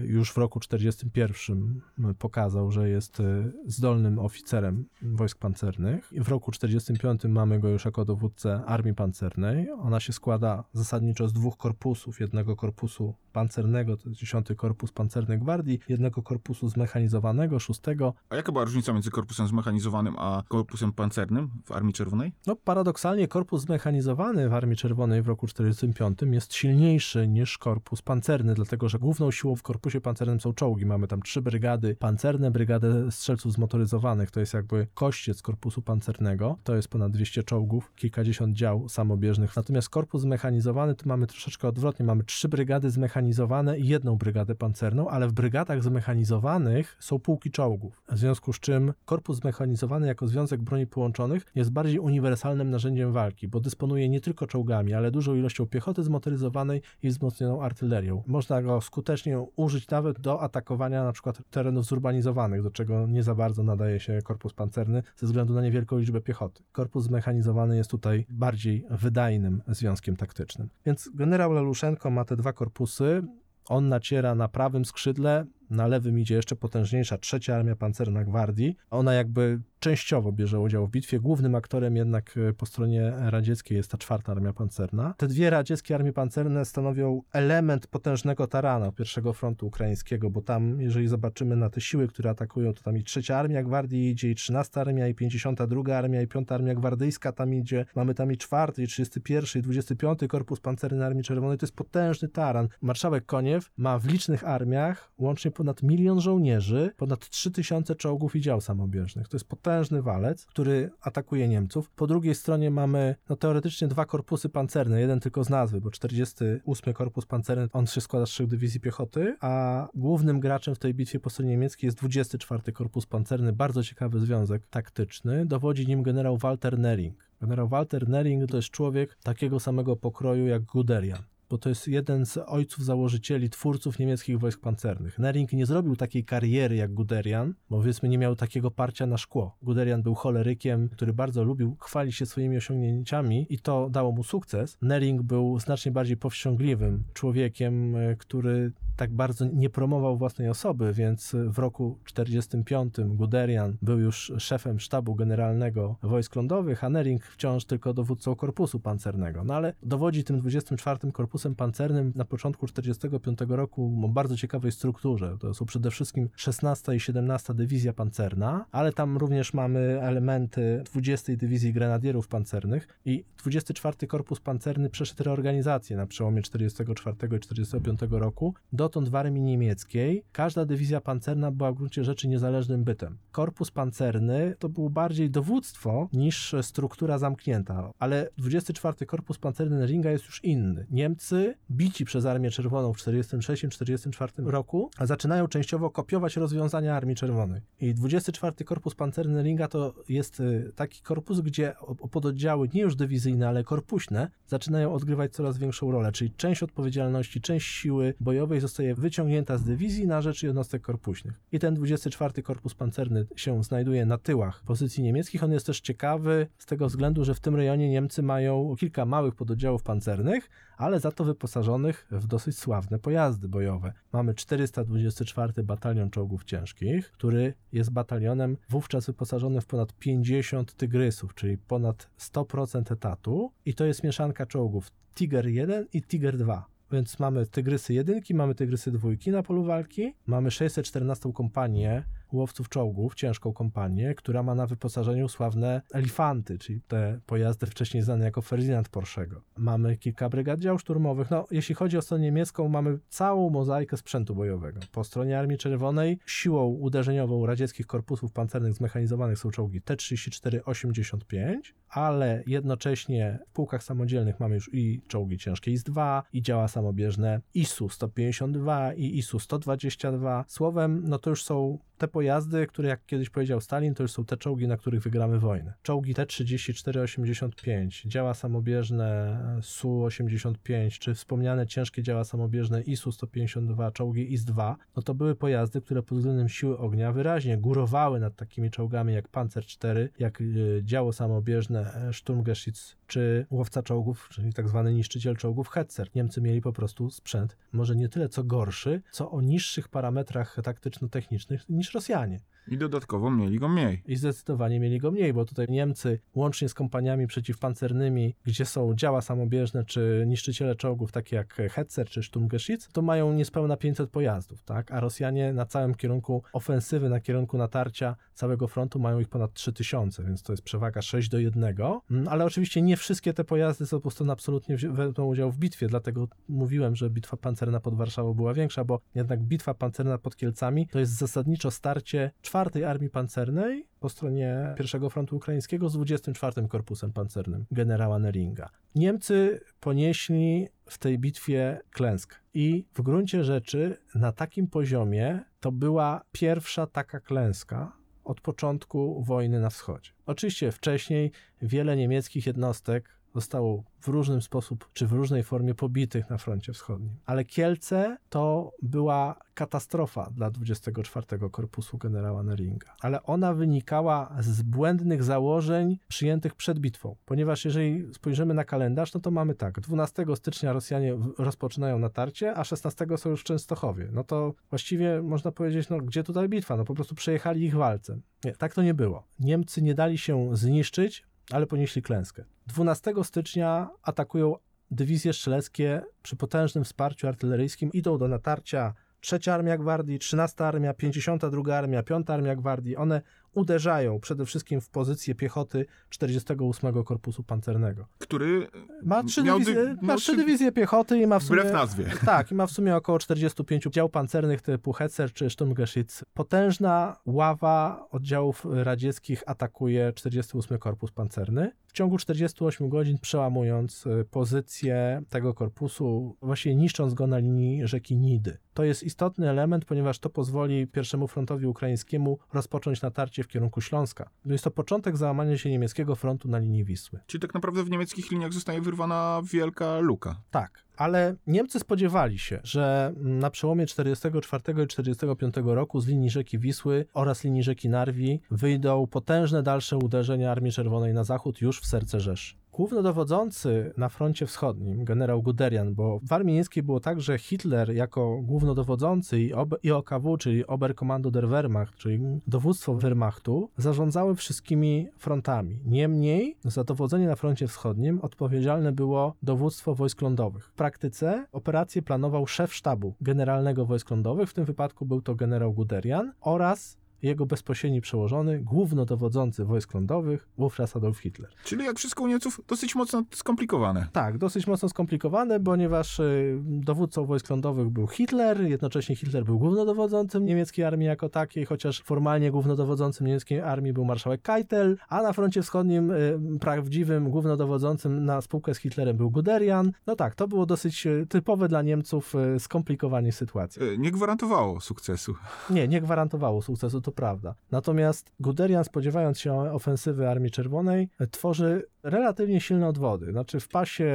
już 0.05 0.33
w 0.33 0.37
roku 0.37 0.61
1941 0.61 2.15
pokazał, 2.19 2.71
że 2.71 2.89
jest 2.89 3.21
y, 3.21 3.53
zdolnym 3.67 4.19
oficerem 4.19 4.85
wojsk 5.03 5.39
pancernych. 5.39 6.13
W 6.17 6.29
roku 6.29 6.53
1945 6.53 7.35
mamy 7.35 7.61
go 7.61 7.69
już 7.69 7.85
jako 7.85 8.05
dowódcę 8.05 8.65
armii 8.67 8.95
pancernej. 8.95 9.71
Ona 9.71 10.01
się 10.01 10.13
składa 10.13 10.65
zasadniczo 10.73 11.29
z 11.29 11.33
dwóch 11.33 11.57
korpusów. 11.57 12.21
Jednego 12.21 12.57
korpusu 12.57 13.15
pancernego, 13.33 13.97
to 13.97 14.09
jest 14.09 14.21
10 14.21 14.47
Korpus 14.57 14.93
Pancerny 14.93 15.39
Gwardii, 15.39 15.79
jednego 15.89 16.23
korpusu 16.23 16.69
zmechanizowanego, 16.69 17.59
szóstego. 17.59 18.15
A 18.31 18.37
jaka 18.37 18.53
była 18.53 18.65
różnica 18.65 18.93
między 18.93 19.11
korpusem 19.11 19.47
zmechanizowanym 19.47 20.15
a 20.19 20.43
korpusem 20.49 20.93
pancernym 20.93 21.51
w 21.69 21.73
Armii 21.73 21.95
Czerwonej? 21.95 22.33
No 22.47 22.57
paradoksalnie 22.57 23.29
korpus 23.29 23.63
zmechanizowany 23.63 24.49
w 24.49 24.55
Armii 24.55 24.77
Czerwonej 24.77 25.23
w 25.23 25.29
roku 25.29 25.47
1945 25.47 26.35
jest 26.35 26.55
silniejszy 26.55 27.29
niż 27.29 27.59
korpus 27.59 28.03
pancerny, 28.03 28.55
dlatego 28.55 28.89
że 28.89 28.99
główną 28.99 29.31
siłą 29.31 29.57
w 29.57 29.63
korpusie 29.63 30.01
pancernym 30.01 30.41
są 30.41 30.53
czołgi. 30.53 30.87
Mamy 30.87 31.07
tam 31.07 31.23
trzy 31.23 31.43
brygady 31.43 31.97
pancerne, 31.97 32.51
brygadę 32.51 33.13
strzelców 33.13 33.53
zmotoryzowanych, 33.53 34.31
to 34.31 34.41
jest 34.41 34.55
jakby 34.55 34.87
kościec 34.95 35.43
korpusu 35.43 35.83
pancernego, 35.83 36.59
to 36.65 36.77
jest 36.77 36.89
ponad 36.89 37.13
200 37.13 37.43
czołgów, 37.43 37.93
kilkadziesiąt 37.97 38.57
dział 38.57 38.89
samobieżnych. 38.89 39.57
Natomiast 39.57 39.89
korpus 39.89 40.23
zmechanizowany 40.23 40.95
to 40.95 41.09
mamy 41.09 41.27
troszeczkę 41.27 41.69
odwrotnie, 41.69 42.07
mamy 42.07 42.25
trzy 42.25 42.49
brygady 42.49 42.91
zmechanizowane 42.91 43.79
i 43.79 43.89
jedną 43.89 44.17
brygadę 44.17 44.55
pancerną, 44.55 45.09
ale 45.09 45.29
w 45.29 45.33
brygadach 45.33 45.83
zmechanizowanych 45.83 46.97
są 47.01 47.19
pułki 47.19 47.51
czołgów. 47.51 48.03
W 48.13 48.19
związku 48.19 48.53
z 48.53 48.61
czym 48.61 48.93
korpus 49.05 49.37
zmechanizowany 49.37 50.07
jako 50.07 50.29
Związek 50.29 50.63
Broni 50.63 50.87
Połączonych 50.87 51.45
jest 51.59 51.71
bardziej 51.71 51.99
uniwersalnym 51.99 52.71
narzędziem 52.71 53.13
walki, 53.13 53.49
bo 53.49 53.61
dysponuje 53.61 54.09
nie 54.09 54.21
tylko 54.21 54.47
czołgami, 54.47 54.95
ale 54.95 55.11
dużą 55.11 55.35
ilością 55.35 55.67
piechoty 55.67 56.03
zmotoryzowanej 56.03 56.83
i 57.03 57.09
wzmocnioną 57.09 57.63
artylerią. 57.63 58.23
Można 58.27 58.63
go 58.63 58.81
skutecznie 58.81 59.41
użyć 59.57 59.89
nawet 59.89 60.21
do 60.21 60.41
atakowania 60.41 61.05
na 61.05 61.13
przykład 61.13 61.43
terenów 61.51 61.85
zurbanizowanych, 61.85 62.63
do 62.63 62.71
czego 62.71 63.07
nie 63.07 63.23
za 63.23 63.35
bardzo 63.35 63.63
nadaje 63.63 64.01
się 64.01 64.23
korpus 64.23 64.53
pancerny 64.53 65.03
ze 65.17 65.27
względu 65.27 65.55
na 65.55 65.63
niewielką 65.63 65.99
liczbę 65.99 66.21
piechoty. 66.21 66.63
Korpus 66.73 67.05
zmechanizowany 67.05 67.77
jest 67.77 67.91
tutaj 67.91 68.27
bardziej 68.31 68.85
wydajnym 68.91 69.63
związkiem 69.69 70.17
taktycznym. 70.17 70.69
Więc 70.87 71.11
generał 71.15 71.53
Leluszenko 71.53 72.11
ma 72.11 72.25
te 72.25 72.37
dwa 72.37 72.53
korpusy, 72.53 73.23
on 73.69 73.89
naciera 73.89 74.35
na 74.35 74.49
prawym 74.49 74.85
skrzydle, 74.85 75.47
na 75.71 75.87
lewym 75.87 76.19
idzie 76.19 76.35
jeszcze 76.35 76.57
potężniejsza 76.57 77.19
trzecia 77.19 77.57
armia 77.57 77.77
pancerna 77.77 78.25
gwardii. 78.25 78.77
Ona 78.91 79.15
jakby 79.15 79.61
częściowo 79.81 80.33
bierze 80.33 80.61
udział 80.61 80.87
w 80.87 80.91
bitwie. 80.91 81.21
Głównym 81.21 81.55
aktorem 81.55 81.97
jednak 81.97 82.35
e, 82.37 82.53
po 82.53 82.67
stronie 82.67 83.13
radzieckiej 83.17 83.77
jest 83.77 83.91
ta 83.91 83.99
czwarta 83.99 84.33
armia 84.33 84.53
pancerna. 84.53 85.15
Te 85.17 85.27
dwie 85.27 85.51
radzieckie 85.51 85.95
armie 85.95 86.13
pancerne 86.13 86.65
stanowią 86.65 87.23
element 87.33 87.87
potężnego 87.87 88.47
tarana 88.47 88.93
pierwszego 88.93 89.33
frontu 89.33 89.67
ukraińskiego, 89.67 90.31
bo 90.31 90.43
tam, 90.43 90.81
jeżeli 90.81 91.09
zobaczymy 91.09 91.57
na 91.57 91.71
te 91.71 91.81
siły, 91.81 92.09
które 92.09 92.31
atakują, 92.31 92.75
to 92.75 92.83
tam 92.83 92.97
i 92.97 93.05
trzecia 93.05 93.37
armia 93.37 93.63
gwardii 93.63 94.11
idzie, 94.11 94.31
i 94.31 94.35
13 94.35 94.81
armia, 94.81 95.09
i 95.09 95.15
52 95.15 95.97
armia, 95.97 96.23
i 96.23 96.27
piąta 96.27 96.55
armia 96.55 96.75
gwardyjska 96.75 97.33
tam 97.33 97.55
idzie. 97.55 97.87
Mamy 97.95 98.15
tam 98.15 98.33
i 98.33 98.37
czwarty, 98.37 98.83
i 98.83 98.87
31, 98.87 99.61
i 99.61 99.63
25 99.63 100.21
korpus 100.29 100.61
pancerny 100.61 101.07
Armii 101.07 101.25
Czerwonej. 101.25 101.59
To 101.59 101.67
jest 101.67 101.77
potężny 101.77 102.29
taran. 102.29 102.69
Marszałek 102.83 103.27
Koniew 103.27 103.71
ma 103.77 103.99
w 103.99 104.07
licznych 104.07 104.45
armiach 104.45 105.13
łącznie 105.19 105.51
ponad 105.59 105.83
milion 105.83 106.21
żołnierzy, 106.21 106.91
ponad 106.97 107.29
3000 107.29 107.95
czołgów 107.95 108.37
i 108.37 108.41
dział 108.41 108.61
samobieżnych. 108.61 109.29
To 109.29 109.37
jest 109.37 109.49
potężny 109.49 110.03
walec, 110.03 110.47
który 110.47 110.91
atakuje 111.01 111.49
Niemców. 111.49 111.91
Po 111.91 112.07
drugiej 112.07 112.35
stronie 112.35 112.71
mamy 112.71 113.15
no, 113.29 113.37
teoretycznie 113.37 113.89
dwa 113.89 114.05
korpusy 114.05 114.49
pancerne, 114.49 115.01
jeden 115.01 115.21
tylko 115.21 115.45
z 115.45 115.51
nazwy, 115.51 115.81
bo 115.81 115.91
48 115.91 116.95
Korpus 116.95 117.27
Pancerny, 117.27 117.69
on 117.73 117.87
się 117.87 118.01
składa 118.01 118.27
z 118.27 118.29
trzech 118.29 118.47
dywizji 118.47 118.81
piechoty, 118.81 119.37
a 119.41 119.89
głównym 119.95 120.41
graczem 120.41 120.75
w 120.75 120.79
tej 120.79 120.95
bitwie 120.95 121.21
po 121.21 121.31
stronie 121.31 121.51
niemieckiej 121.51 121.89
jest 121.89 121.99
24 121.99 122.73
Korpus 122.73 123.07
Pancerny, 123.07 123.53
bardzo 123.53 123.85
ciekawy 123.85 124.21
związek 124.21 124.67
taktyczny. 124.67 125.47
Dowodzi 125.47 125.87
nim 125.87 126.03
generał 126.03 126.37
Walter 126.37 126.79
Nering. 126.79 127.29
Generał 127.41 127.69
Walter 127.69 128.09
Nering 128.09 128.51
to 128.51 128.57
jest 128.57 128.71
człowiek 128.71 129.19
takiego 129.23 129.61
samego 129.61 129.97
pokroju 129.97 130.47
jak 130.47 130.63
Guderian 130.63 131.23
bo 131.51 131.59
to 131.59 131.69
jest 131.69 131.89
jeden 131.89 132.27
z 132.27 132.39
ojców 132.47 132.85
założycieli, 132.85 133.51
twórców 133.51 133.99
niemieckich 133.99 134.39
wojsk 134.39 134.61
pancernych. 134.61 135.19
Nering 135.19 135.53
nie 135.53 135.67
zrobił 135.67 135.97
takiej 135.97 136.25
kariery 136.25 136.77
jak 136.77 136.95
Guderian, 136.95 137.55
bo 137.71 137.77
powiedzmy 137.79 138.09
nie 138.09 138.19
miał 138.19 138.37
takiego 138.37 138.71
parcia 138.71 139.07
na 139.07 139.19
szkło. 139.19 139.57
Guderian 139.63 140.03
był 140.03 140.15
cholerykiem, 140.15 140.89
który 140.89 141.13
bardzo 141.13 141.45
lubił 141.45 141.77
chwalić 141.81 142.17
się 142.17 142.27
swoimi 142.27 142.57
osiągnięciami 142.57 143.47
i 143.51 143.59
to 143.59 143.91
dało 143.91 144.13
mu 144.13 144.25
sukces. 144.25 144.79
Nering 144.83 145.23
był 145.23 145.61
znacznie 145.61 145.93
bardziej 145.93 146.17
powściągliwym 146.17 147.05
człowiekiem, 147.15 147.97
e, 147.97 148.17
który 148.17 148.73
tak 148.99 149.13
bardzo 149.13 149.45
nie 149.45 149.71
promował 149.71 150.17
własnej 150.17 150.49
osoby, 150.49 150.93
więc 150.93 151.37
w 151.47 151.59
roku 151.59 151.99
45 152.05 152.95
Guderian 153.01 153.77
był 153.83 153.99
już 153.99 154.33
szefem 154.39 154.81
sztabu 154.81 155.15
generalnego 155.15 155.97
wojsk 156.03 156.37
lądowych, 156.37 156.85
a 156.85 156.89
Nering 156.89 157.25
wciąż 157.25 157.65
tylko 157.65 157.95
dowódcą 157.95 158.35
korpusu 158.35 158.81
pancernego. 158.81 159.45
No 159.45 159.55
ale 159.55 159.75
dowodzi 159.83 160.25
tym 160.25 160.39
24 160.39 161.13
korpusem 161.13 161.55
pancernym 161.55 162.13
na 162.15 162.25
początku 162.25 162.67
45 162.67 163.39
roku 163.49 164.01
o 164.05 164.09
bardzo 164.09 164.37
ciekawej 164.37 164.73
strukturze. 164.73 165.37
To 165.41 165.55
są 165.55 165.67
przede 165.67 165.91
wszystkim 165.91 166.29
16 166.37 166.95
i 166.95 167.01
17 167.01 167.55
dywizja 167.55 167.93
pancerna, 167.93 168.67
ale 168.73 168.93
tam 168.93 169.17
również 169.17 169.55
mamy 169.55 170.03
elementy 170.03 170.83
20 170.93 171.37
dywizji 171.37 171.73
grenadierów 171.73 172.29
pancernych 172.29 172.89
i 173.05 173.25
24 173.43 174.07
korpus 174.07 174.41
pancerny 174.41 174.91
przeszedł 174.91 175.25
reorganizację 175.25 175.97
na 175.97 176.07
przełomie 176.07 176.43
44 176.43 177.17
i 177.37 177.41
45 177.41 178.01
roku. 178.11 178.55
Dotąd 178.89 179.09
w 179.09 179.15
armii 179.15 179.43
niemieckiej 179.43 180.25
każda 180.33 180.65
dywizja 180.65 181.01
pancerna 181.01 181.51
była 181.51 181.73
w 181.73 181.75
gruncie 181.75 182.05
rzeczy 182.05 182.29
niezależnym 182.29 182.85
bytem. 182.85 183.19
Korpus 183.33 183.71
pancerny 183.71 184.55
to 184.59 184.69
było 184.69 184.91
bardziej 184.91 185.31
dowództwo 185.31 186.09
niż 186.13 186.55
struktura 186.63 187.19
zamknięta, 187.19 187.93
ale 187.99 188.29
24 188.39 189.07
korpus 189.07 189.39
pancerny 189.39 189.79
Neringa 189.79 190.11
jest 190.11 190.25
już 190.25 190.45
inny. 190.45 190.87
Niemcy, 190.91 191.55
bici 191.71 192.05
przez 192.05 192.27
Armię 192.27 192.51
Czerwoną 192.51 192.93
w 192.93 192.97
46-44 192.99 194.47
roku, 194.47 194.91
zaczynają 195.01 195.49
częściowo 195.49 195.91
kopiować 195.91 196.37
rozwiązania 196.37 196.97
Armii 196.97 197.17
Czerwonej. 197.17 197.61
I 197.81 197.95
24 197.95 198.65
korpus 198.65 198.95
pancerny 198.95 199.35
Neringa 199.35 199.69
to 199.69 199.95
jest 200.09 200.41
y, 200.41 200.73
taki 200.77 201.03
korpus, 201.03 201.41
gdzie 201.41 201.75
pododdziały 202.11 202.69
nie 202.75 202.81
już 202.83 202.97
dywizyjne, 202.97 203.49
ale 203.49 203.65
korpuśne 203.65 204.31
zaczynają 204.47 204.93
odgrywać 204.93 205.33
coraz 205.33 205.59
większą 205.59 205.91
rolę, 205.91 206.13
czyli 206.13 206.31
część 206.31 206.63
odpowiedzialności, 206.63 207.41
część 207.41 207.67
siły 207.67 208.15
bojowej 208.21 208.61
zostaje 208.61 208.78
zostaje 208.79 208.95
wyciągnięta 208.95 209.59
z 209.59 209.65
dywizji 209.65 210.07
na 210.07 210.23
rzecz 210.23 210.43
jednostek 210.43 210.83
korpuśnych. 210.83 211.41
I 211.53 211.59
ten 211.59 211.75
24 211.75 212.43
Korpus 212.43 212.75
Pancerny 212.75 213.27
się 213.37 213.65
znajduje 213.65 214.07
na 214.07 214.19
tyłach 214.19 214.63
pozycji 214.67 215.03
niemieckich. 215.03 215.45
On 215.45 215.53
jest 215.53 215.67
też 215.67 215.81
ciekawy 215.81 216.47
z 216.59 216.67
tego 216.67 216.87
względu, 216.87 217.25
że 217.25 217.35
w 217.35 217.41
tym 217.41 217.57
rejonie 217.57 217.91
Niemcy 217.91 218.23
mają 218.23 218.77
kilka 218.79 219.05
małych 219.05 219.35
pododdziałów 219.35 219.83
pancernych, 219.83 220.51
ale 220.77 221.01
za 221.01 221.13
to 221.13 221.25
wyposażonych 221.25 222.07
w 222.11 222.27
dosyć 222.27 222.59
sławne 222.59 222.99
pojazdy 222.99 223.49
bojowe. 223.49 223.93
Mamy 224.13 224.35
424 224.35 225.63
Batalion 225.63 226.11
Czołgów 226.11 226.45
Ciężkich, 226.45 227.13
który 227.13 227.55
jest 227.73 227.91
batalionem 227.91 228.57
wówczas 228.69 229.07
wyposażonym 229.07 229.61
w 229.61 229.67
ponad 229.67 229.93
50 229.93 230.75
tygrysów, 230.75 231.35
czyli 231.35 231.59
ponad 231.59 232.11
100% 232.19 232.93
etatu 232.93 233.53
i 233.67 233.75
to 233.75 233.85
jest 233.85 234.05
mieszanka 234.05 234.47
czołgów 234.47 234.91
Tiger 235.15 235.47
1 235.47 235.87
i 235.93 236.03
Tiger 236.03 236.37
2. 236.37 236.78
Więc 236.93 237.19
mamy 237.19 237.47
Tygrysy 237.47 237.95
jedynki, 237.95 238.35
mamy 238.35 238.55
Tygrysy 238.55 238.93
dwójki 238.93 239.31
na 239.31 239.43
polu 239.43 239.65
walki, 239.65 240.15
mamy 240.27 240.51
614 240.51 241.33
kompanię 241.33 242.05
łowców 242.33 242.69
czołgów, 242.69 243.15
ciężką 243.15 243.53
kompanię, 243.53 244.15
która 244.15 244.43
ma 244.43 244.55
na 244.55 244.67
wyposażeniu 244.67 245.29
sławne 245.29 245.83
Elifanty, 245.93 246.59
czyli 246.59 246.81
te 246.81 247.21
pojazdy 247.27 247.67
wcześniej 247.67 248.03
znane 248.03 248.25
jako 248.25 248.43
Ferdynand 248.43 248.89
Porszego. 248.89 249.43
Mamy 249.57 249.97
kilka 249.97 250.29
brygad 250.29 250.61
dział 250.61 250.79
szturmowych. 250.79 251.31
No, 251.31 251.47
jeśli 251.51 251.75
chodzi 251.75 251.99
o 251.99 252.03
stronę 252.03 252.25
niemiecką, 252.25 252.69
mamy 252.69 252.99
całą 253.09 253.51
mozaikę 253.51 253.97
sprzętu 253.97 254.35
bojowego. 254.35 254.81
Po 254.93 255.05
stronie 255.05 255.39
Armii 255.39 255.59
Czerwonej 255.59 256.19
siłą 256.27 256.67
uderzeniową 256.67 257.47
radzieckich 257.47 257.87
korpusów 257.87 258.33
pancernych 258.33 258.75
zmechanizowanych 258.75 259.39
są 259.39 259.51
czołgi 259.51 259.83
T-34-85, 259.83 261.57
ale 261.89 262.43
jednocześnie 262.47 263.39
w 263.49 263.53
pułkach 263.53 263.83
samodzielnych 263.83 264.41
mamy 264.41 264.55
już 264.55 264.75
i 264.75 265.01
czołgi 265.09 265.39
ciężkie 265.39 265.71
IS-2, 265.71 266.23
i 266.33 266.43
działa 266.43 266.69
samobieżne 266.69 267.41
ISU-152 267.57 268.93
i 268.97 269.21
ISU-122. 269.23 270.45
Słowem, 270.47 271.03
no 271.05 271.19
to 271.19 271.31
już 271.31 271.45
są 271.45 271.79
te 271.99 272.09
pojazdy, 272.09 272.67
które 272.67 272.89
jak 272.89 273.07
kiedyś 273.07 273.31
powiedział 273.31 273.61
Stalin, 273.61 273.95
to 273.95 274.03
już 274.03 274.13
są 274.13 274.25
te 274.25 274.37
czołgi, 274.37 274.69
na 274.69 274.77
których 274.77 275.03
wygramy 275.03 275.39
wojnę. 275.39 275.75
Czołgi 275.83 276.15
T-34-85, 276.15 278.07
działa 278.07 278.35
samobieżne 278.35 279.39
Su-85, 279.63 280.99
czy 280.99 281.15
wspomniane 281.15 281.67
ciężkie 281.67 282.03
działa 282.03 282.25
samobieżne 282.25 282.83
ISU-152, 282.83 283.93
czołgi 283.93 284.33
IS-2, 284.33 284.75
no 284.97 285.03
to 285.03 285.15
były 285.15 285.35
pojazdy, 285.35 285.81
które 285.81 286.03
pod 286.03 286.19
względem 286.19 286.49
siły 286.49 286.79
ognia 286.79 287.13
wyraźnie 287.13 287.59
górowały 287.59 288.21
nad 288.21 288.37
takimi 288.37 288.71
czołgami 288.71 289.15
jak 289.15 289.29
Panzer 289.29 289.65
IV, 289.65 290.09
jak 290.19 290.41
y, 290.41 290.81
działo 290.85 291.13
samobieżne 291.13 291.95
e, 291.95 292.11
Sturmgeschütz, 292.13 292.97
czy 293.07 293.47
łowca 293.51 293.83
czołgów, 293.83 294.29
czyli 294.33 294.53
tak 294.53 294.69
zwany 294.69 294.95
niszczyciel 294.95 295.37
czołgów 295.37 295.69
Hetzer. 295.69 296.09
Niemcy 296.15 296.41
mieli 296.41 296.61
po 296.61 296.73
prostu 296.73 297.11
sprzęt, 297.11 297.57
może 297.73 297.97
nie 297.97 298.09
tyle 298.09 298.29
co 298.29 298.45
gorszy, 298.45 299.03
co 299.11 299.31
o 299.31 299.41
niższych 299.41 299.89
parametrach 299.89 300.57
taktyczno-technicznych 300.63 301.69
niż 301.69 301.88
Rosjanie. 301.95 302.41
I 302.71 302.79
dodatkowo 302.79 303.31
mieli 303.31 303.59
go 303.59 303.69
mniej. 303.69 304.03
I 304.07 304.17
zdecydowanie 304.17 304.81
mieli 304.81 304.99
go 304.99 305.11
mniej, 305.11 305.33
bo 305.33 305.45
tutaj 305.45 305.67
Niemcy, 305.69 306.21
łącznie 306.35 306.69
z 306.69 306.75
kompaniami 306.75 307.27
przeciwpancernymi, 307.27 308.35
gdzie 308.45 308.67
są 308.67 308.95
działa 308.95 309.21
samobieżne 309.21 309.85
czy 309.85 310.25
niszczyciele 310.27 310.75
czołgów, 310.75 311.13
takie 311.13 311.37
jak 311.37 311.55
Hetzer 311.55 312.09
czy 312.09 312.21
Sturmgeschütz, 312.21 312.89
to 312.93 313.03
mają 313.03 313.33
niespełna 313.33 313.77
500 313.77 314.11
pojazdów, 314.11 314.63
tak? 314.63 314.93
A 314.93 315.01
Rosjanie 315.01 315.53
na 315.53 315.67
całym 315.67 315.95
kierunku 315.95 316.43
ofensywy, 316.53 317.09
na 317.09 317.21
kierunku 317.21 317.59
natarcia 317.59 318.17
całego 318.35 318.69
frontu 318.69 318.99
mają 318.99 319.21
ich 319.21 319.29
ponad 319.29 319.53
3000, 319.53 320.25
więc 320.25 320.43
to 320.43 320.53
jest 320.53 320.63
przewaga 320.63 321.03
6 321.03 321.29
do 321.29 321.39
1. 321.39 321.65
Mm, 322.11 322.29
Ale 322.29 322.45
oczywiście 322.45 322.83
nie 322.83 322.97
wszystkie 322.97 323.35
te 323.35 323.45
pojazdy 323.45 323.87
po 323.87 324.01
prostu 324.01 324.31
absolutnie 324.31 324.77
wezmą 324.77 325.25
udział 325.25 325.51
w 325.51 325.59
bitwie, 325.59 325.87
dlatego 325.87 326.29
mówiłem, 326.49 326.97
że 326.97 327.11
bitwa 327.11 327.37
pancerna 327.37 327.81
pod 327.81 327.95
Warszawą 327.95 328.35
była 328.35 328.55
większa, 328.55 328.85
bo 328.85 329.01
jednak 329.15 329.41
bitwa 329.43 329.75
pancerna 329.75 330.19
pod 330.19 330.37
Kielcami 330.37 330.89
to 330.89 330.99
jest 330.99 331.13
zasadniczo 331.13 331.71
starcie 331.71 332.31
czwartej 332.43 332.58
Armii 332.59 333.11
Pancernej 333.11 333.89
po 334.01 334.09
stronie 334.09 334.75
pierwszego 334.77 335.11
frontu 335.11 335.37
ukraińskiego 335.37 335.89
z 335.89 335.93
24 335.93 336.69
Korpusem 336.69 337.13
Pancernym 337.13 337.67
generała 337.71 338.19
Neringa. 338.19 338.71
Niemcy 338.95 339.61
ponieśli 339.81 340.69
w 340.87 340.99
tej 340.99 341.19
bitwie 341.19 341.81
klęskę 341.91 342.37
i 342.55 342.87
w 342.95 343.03
gruncie 343.03 343.45
rzeczy 343.45 343.97
na 344.15 344.33
takim 344.33 344.69
poziomie 344.69 345.41
to 345.61 345.73
była 345.73 346.23
pierwsza 346.33 346.87
taka 346.87 347.21
klęska 347.21 347.93
od 348.25 348.41
początku 348.41 349.23
wojny 349.25 349.61
na 349.61 349.71
wschodzie. 349.71 350.11
Oczywiście 350.27 350.73
wcześniej 350.73 351.33
wiele 351.63 351.97
niemieckich 351.97 352.47
jednostek 352.47 353.18
zostało 353.39 353.85
w 354.01 354.09
różny 354.09 354.43
sposób 354.43 354.89
czy 354.93 355.07
w 355.07 355.13
różnej 355.13 355.43
formie 355.43 355.75
pobitych 355.75 356.31
na 356.31 356.39
froncie 356.39 356.73
wschodnim. 356.73 357.17
Ale 357.27 357.45
Kielce 357.45 358.17
to 358.29 358.73
była 358.83 359.41
katastrofa 359.55 360.31
dla 360.31 360.51
24 360.51 361.27
Korpusu 361.51 361.99
generała 361.99 362.43
Neringa. 362.43 362.97
Ale 363.01 363.23
ona 363.23 363.55
wynikała 363.55 364.37
z 364.41 364.63
błędnych 364.63 365.23
założeń 365.25 365.99
przyjętych 366.09 366.55
przed 366.55 366.79
bitwą. 366.79 367.17
Ponieważ 367.25 367.65
jeżeli 367.65 368.15
spojrzymy 368.15 368.55
na 368.55 368.65
kalendarz, 368.65 369.15
no 369.15 369.21
to 369.21 369.31
mamy 369.31 369.55
tak, 369.55 369.81
12 369.81 370.25
stycznia 370.35 370.73
Rosjanie 370.73 371.19
rozpoczynają 371.39 371.99
natarcie, 371.99 372.55
a 372.55 372.65
16 372.65 373.07
są 373.17 373.31
już 373.31 373.41
w 373.41 373.45
Częstochowie. 373.45 374.09
No 374.13 374.25
to 374.25 374.55
właściwie 374.71 375.23
można 375.23 375.53
powiedzieć, 375.53 375.89
no 375.89 375.99
gdzie 375.99 376.25
tutaj 376.25 376.49
bitwa? 376.49 376.77
No 376.77 376.85
po 376.85 376.95
prostu 376.95 377.15
przejechali 377.15 377.65
ich 377.65 377.75
walcem. 377.75 378.23
Nie, 378.45 378.53
tak 378.53 378.75
to 378.75 378.83
nie 378.83 378.95
było. 378.95 379.27
Niemcy 379.39 379.83
nie 379.83 379.95
dali 379.95 380.19
się 380.19 380.57
zniszczyć, 380.57 381.28
ale 381.51 381.67
ponieśli 381.67 382.03
klęskę. 382.03 382.45
12 382.67 383.15
stycznia 383.23 383.91
atakują 384.03 384.57
dywizje 384.91 385.33
strzeleckie 385.33 386.03
przy 386.23 386.37
potężnym 386.37 386.85
wsparciu 386.85 387.29
artyleryjskim, 387.29 387.93
idą 387.93 388.19
do 388.19 388.29
natarcia 388.29 388.95
Trzecia 389.21 389.55
Armia 389.55 389.79
Gwardii, 389.79 390.19
13 390.19 390.65
Armia, 390.65 390.95
52 390.95 391.77
Armia, 391.77 392.03
5 392.03 392.31
Armia 392.31 392.57
Gwardii. 392.57 392.97
One 392.97 393.23
uderzają 393.55 394.21
przede 394.21 394.47
wszystkim 394.47 394.81
w 394.81 394.91
pozycję 394.91 395.35
piechoty 395.35 395.87
48 396.11 397.05
Korpusu 397.05 397.43
Pancernego. 397.45 398.07
Który 398.19 398.69
Ma 399.03 399.23
trzy, 399.25 399.43
dywizje, 399.43 399.75
dy- 399.75 399.97
ma 400.03 400.17
trzy 400.17 400.33
trzy- 400.33 400.37
dywizje 400.37 400.73
piechoty 400.73 401.19
i 401.19 401.27
ma 401.27 401.39
w 401.39 401.43
sumie... 401.43 401.61
wbrew 401.61 401.73
nazwie. 401.73 402.05
Tak, 402.25 402.51
i 402.51 402.55
ma 402.55 402.67
w 402.67 402.71
sumie 402.71 402.97
około 402.97 403.19
45 403.19 403.85
dział 403.91 404.09
pancernych 404.09 404.63
typu 404.63 404.93
Hetzer 404.93 405.33
czy 405.33 405.45
Sturmgeschütz. 405.51 406.23
Potężna 406.35 407.17
ława 407.27 408.07
oddziałów 408.11 408.67
radzieckich 408.71 409.43
atakuje 409.47 410.13
48 410.13 410.79
Korpus 410.79 411.11
Pancerny. 411.13 411.73
W 411.89 411.93
ciągu 411.93 412.19
48 412.19 412.89
godzin 412.89 413.19
przełamując 413.19 414.07
y, 414.07 414.25
pozycję 414.31 415.23
tego 415.29 415.55
korpusu, 415.55 416.37
właściwie 416.43 416.75
niszcząc 416.75 417.15
go 417.15 417.27
na 417.27 417.39
linii 417.39 417.87
rzeki 417.87 418.17
Nidy. 418.17 418.59
To 418.75 418.85
jest 418.85 419.03
istotny 419.03 419.51
element, 419.51 419.85
ponieważ 419.85 420.19
to 420.19 420.31
pozwoli 420.31 420.87
pierwszemu 420.87 421.29
frontowi 421.29 421.67
ukraińskiemu 421.67 422.39
rozpocząć 422.53 423.03
natarcie 423.03 423.43
w 423.43 423.49
kierunku 423.49 423.81
Śląska. 423.81 424.31
Jest 424.45 424.65
to 424.65 424.71
początek 424.71 425.17
załamania 425.17 425.59
się 425.59 425.71
niemieckiego 425.71 426.17
frontu 426.17 426.49
na 426.49 426.59
linii 426.59 426.85
Wisły. 426.85 427.21
Czyli 427.27 427.41
tak 427.41 427.55
naprawdę 427.55 427.85
w 427.85 427.91
niemieckich 427.91 428.31
liniach 428.31 428.53
zostaje 428.53 428.81
wyrwana 428.81 429.43
wielka 429.53 429.99
luka. 429.99 430.41
Tak, 430.51 430.85
ale 430.99 431.35
Niemcy 431.47 431.79
spodziewali 431.79 432.39
się, 432.39 432.61
że 432.65 433.13
na 433.17 433.51
przełomie 433.51 433.87
44 433.87 434.85
i 434.85 434.87
45 434.87 435.55
roku 435.65 436.01
z 436.01 436.07
linii 436.07 436.31
rzeki 436.31 436.59
Wisły 436.59 437.07
oraz 437.15 437.45
linii 437.45 437.63
rzeki 437.63 437.89
Narwi 437.89 438.41
wyjdą 438.51 439.07
potężne 439.07 439.63
dalsze 439.63 439.97
uderzenia 439.97 440.51
Armii 440.51 440.73
Czerwonej 440.73 441.15
na 441.15 441.25
zachód 441.25 441.61
już 441.61 441.81
w 441.81 441.87
serce 441.87 442.21
Rzeszy. 442.21 442.55
Głównodowodzący 442.79 443.93
na 443.97 444.09
froncie 444.09 444.47
wschodnim, 444.47 445.05
generał 445.05 445.43
Guderian, 445.43 445.95
bo 445.95 446.21
w 446.29 446.33
armii 446.33 446.53
niemieckiej 446.53 446.83
było 446.83 447.01
tak, 447.01 447.21
że 447.21 447.39
Hitler 447.39 447.95
jako 447.95 448.41
głównodowodzący 448.43 449.41
i, 449.41 449.53
OB, 449.53 449.75
i 449.83 449.93
OKW, 449.93 450.37
czyli 450.37 450.67
Oberkommando 450.67 451.31
der 451.31 451.49
Wehrmacht, 451.49 451.95
czyli 451.95 452.21
dowództwo 452.47 452.95
Wehrmachtu, 452.95 453.71
zarządzały 453.77 454.35
wszystkimi 454.35 455.09
frontami. 455.19 455.81
Niemniej 455.87 456.57
za 456.65 456.85
dowodzenie 456.85 457.27
na 457.27 457.37
froncie 457.37 457.69
wschodnim 457.69 458.21
odpowiedzialne 458.21 458.93
było 458.93 459.35
dowództwo 459.43 459.95
wojsk 459.95 460.23
lądowych. 460.23 460.67
W 460.67 460.73
praktyce 460.73 461.47
operację 461.53 462.03
planował 462.03 462.47
szef 462.47 462.75
sztabu 462.75 463.15
generalnego 463.21 463.87
wojsk 463.87 464.11
lądowych, 464.11 464.51
w 464.51 464.55
tym 464.55 464.65
wypadku 464.65 465.07
był 465.07 465.23
to 465.23 465.35
generał 465.35 465.73
Guderian 465.73 466.33
oraz 466.41 466.99
jego 467.23 467.47
bezpośredni 467.47 468.01
przełożony, 468.01 468.59
głównodowodzący 468.59 469.65
wojsk 469.65 469.95
lądowych, 469.95 470.49
wówczas 470.59 470.97
Adolf 470.97 471.19
Hitler. 471.19 471.51
Czyli 471.65 471.85
jak 471.85 471.99
wszystko 471.99 472.25
u 472.25 472.27
Niemców, 472.27 472.61
dosyć 472.69 472.95
mocno 472.95 473.23
skomplikowane. 473.35 474.07
Tak, 474.13 474.39
dosyć 474.39 474.67
mocno 474.67 474.89
skomplikowane, 474.89 475.61
ponieważ 475.61 476.21
y, 476.21 476.59
dowódcą 476.65 477.25
wojsk 477.27 477.51
lądowych 477.51 477.89
był 477.89 478.07
Hitler, 478.07 478.61
jednocześnie 478.63 479.17
Hitler 479.17 479.45
był 479.45 479.59
głównodowodzącym 479.59 480.45
niemieckiej 480.45 480.85
armii 480.85 481.07
jako 481.07 481.29
takiej, 481.29 481.65
chociaż 481.65 482.03
formalnie 482.03 482.51
głównodowodzącym 482.51 483.27
niemieckiej 483.27 483.61
armii 483.61 483.93
był 483.93 484.05
marszałek 484.05 484.43
Keitel, 484.43 484.97
a 485.09 485.23
na 485.23 485.33
froncie 485.33 485.63
wschodnim 485.63 486.11
y, 486.11 486.39
prawdziwym 486.61 487.31
głównodowodzącym 487.31 488.25
na 488.25 488.41
spółkę 488.41 488.75
z 488.75 488.79
Hitlerem 488.79 489.17
był 489.17 489.31
Guderian. 489.31 489.93
No 490.07 490.17
tak, 490.17 490.35
to 490.35 490.49
było 490.49 490.67
dosyć 490.67 491.07
y, 491.07 491.27
typowe 491.29 491.69
dla 491.69 491.83
Niemców 491.83 492.35
y, 492.57 492.61
skomplikowanie 492.61 493.33
sytuacji. 493.33 493.83
E, 493.83 493.99
Nie 493.99 494.11
gwarantowało 494.11 494.81
sukcesu. 494.81 495.35
Nie, 495.71 495.89
nie 495.89 496.01
gwarantowało 496.01 496.63
sukcesu, 496.63 497.01
to 497.09 497.13
prawda. 497.13 497.55
Natomiast 497.71 498.33
Guderian, 498.41 498.85
spodziewając 498.85 499.41
się 499.41 499.55
ofensywy 499.55 500.29
Armii 500.29 500.51
Czerwonej, 500.51 501.09
tworzy 501.31 501.83
relatywnie 502.11 502.61
silne 502.61 502.89
odwody. 502.89 503.33
Znaczy 503.33 503.61
w 503.61 503.69
pasie 503.69 504.11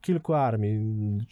kilku 0.00 0.34
armii, 0.34 0.80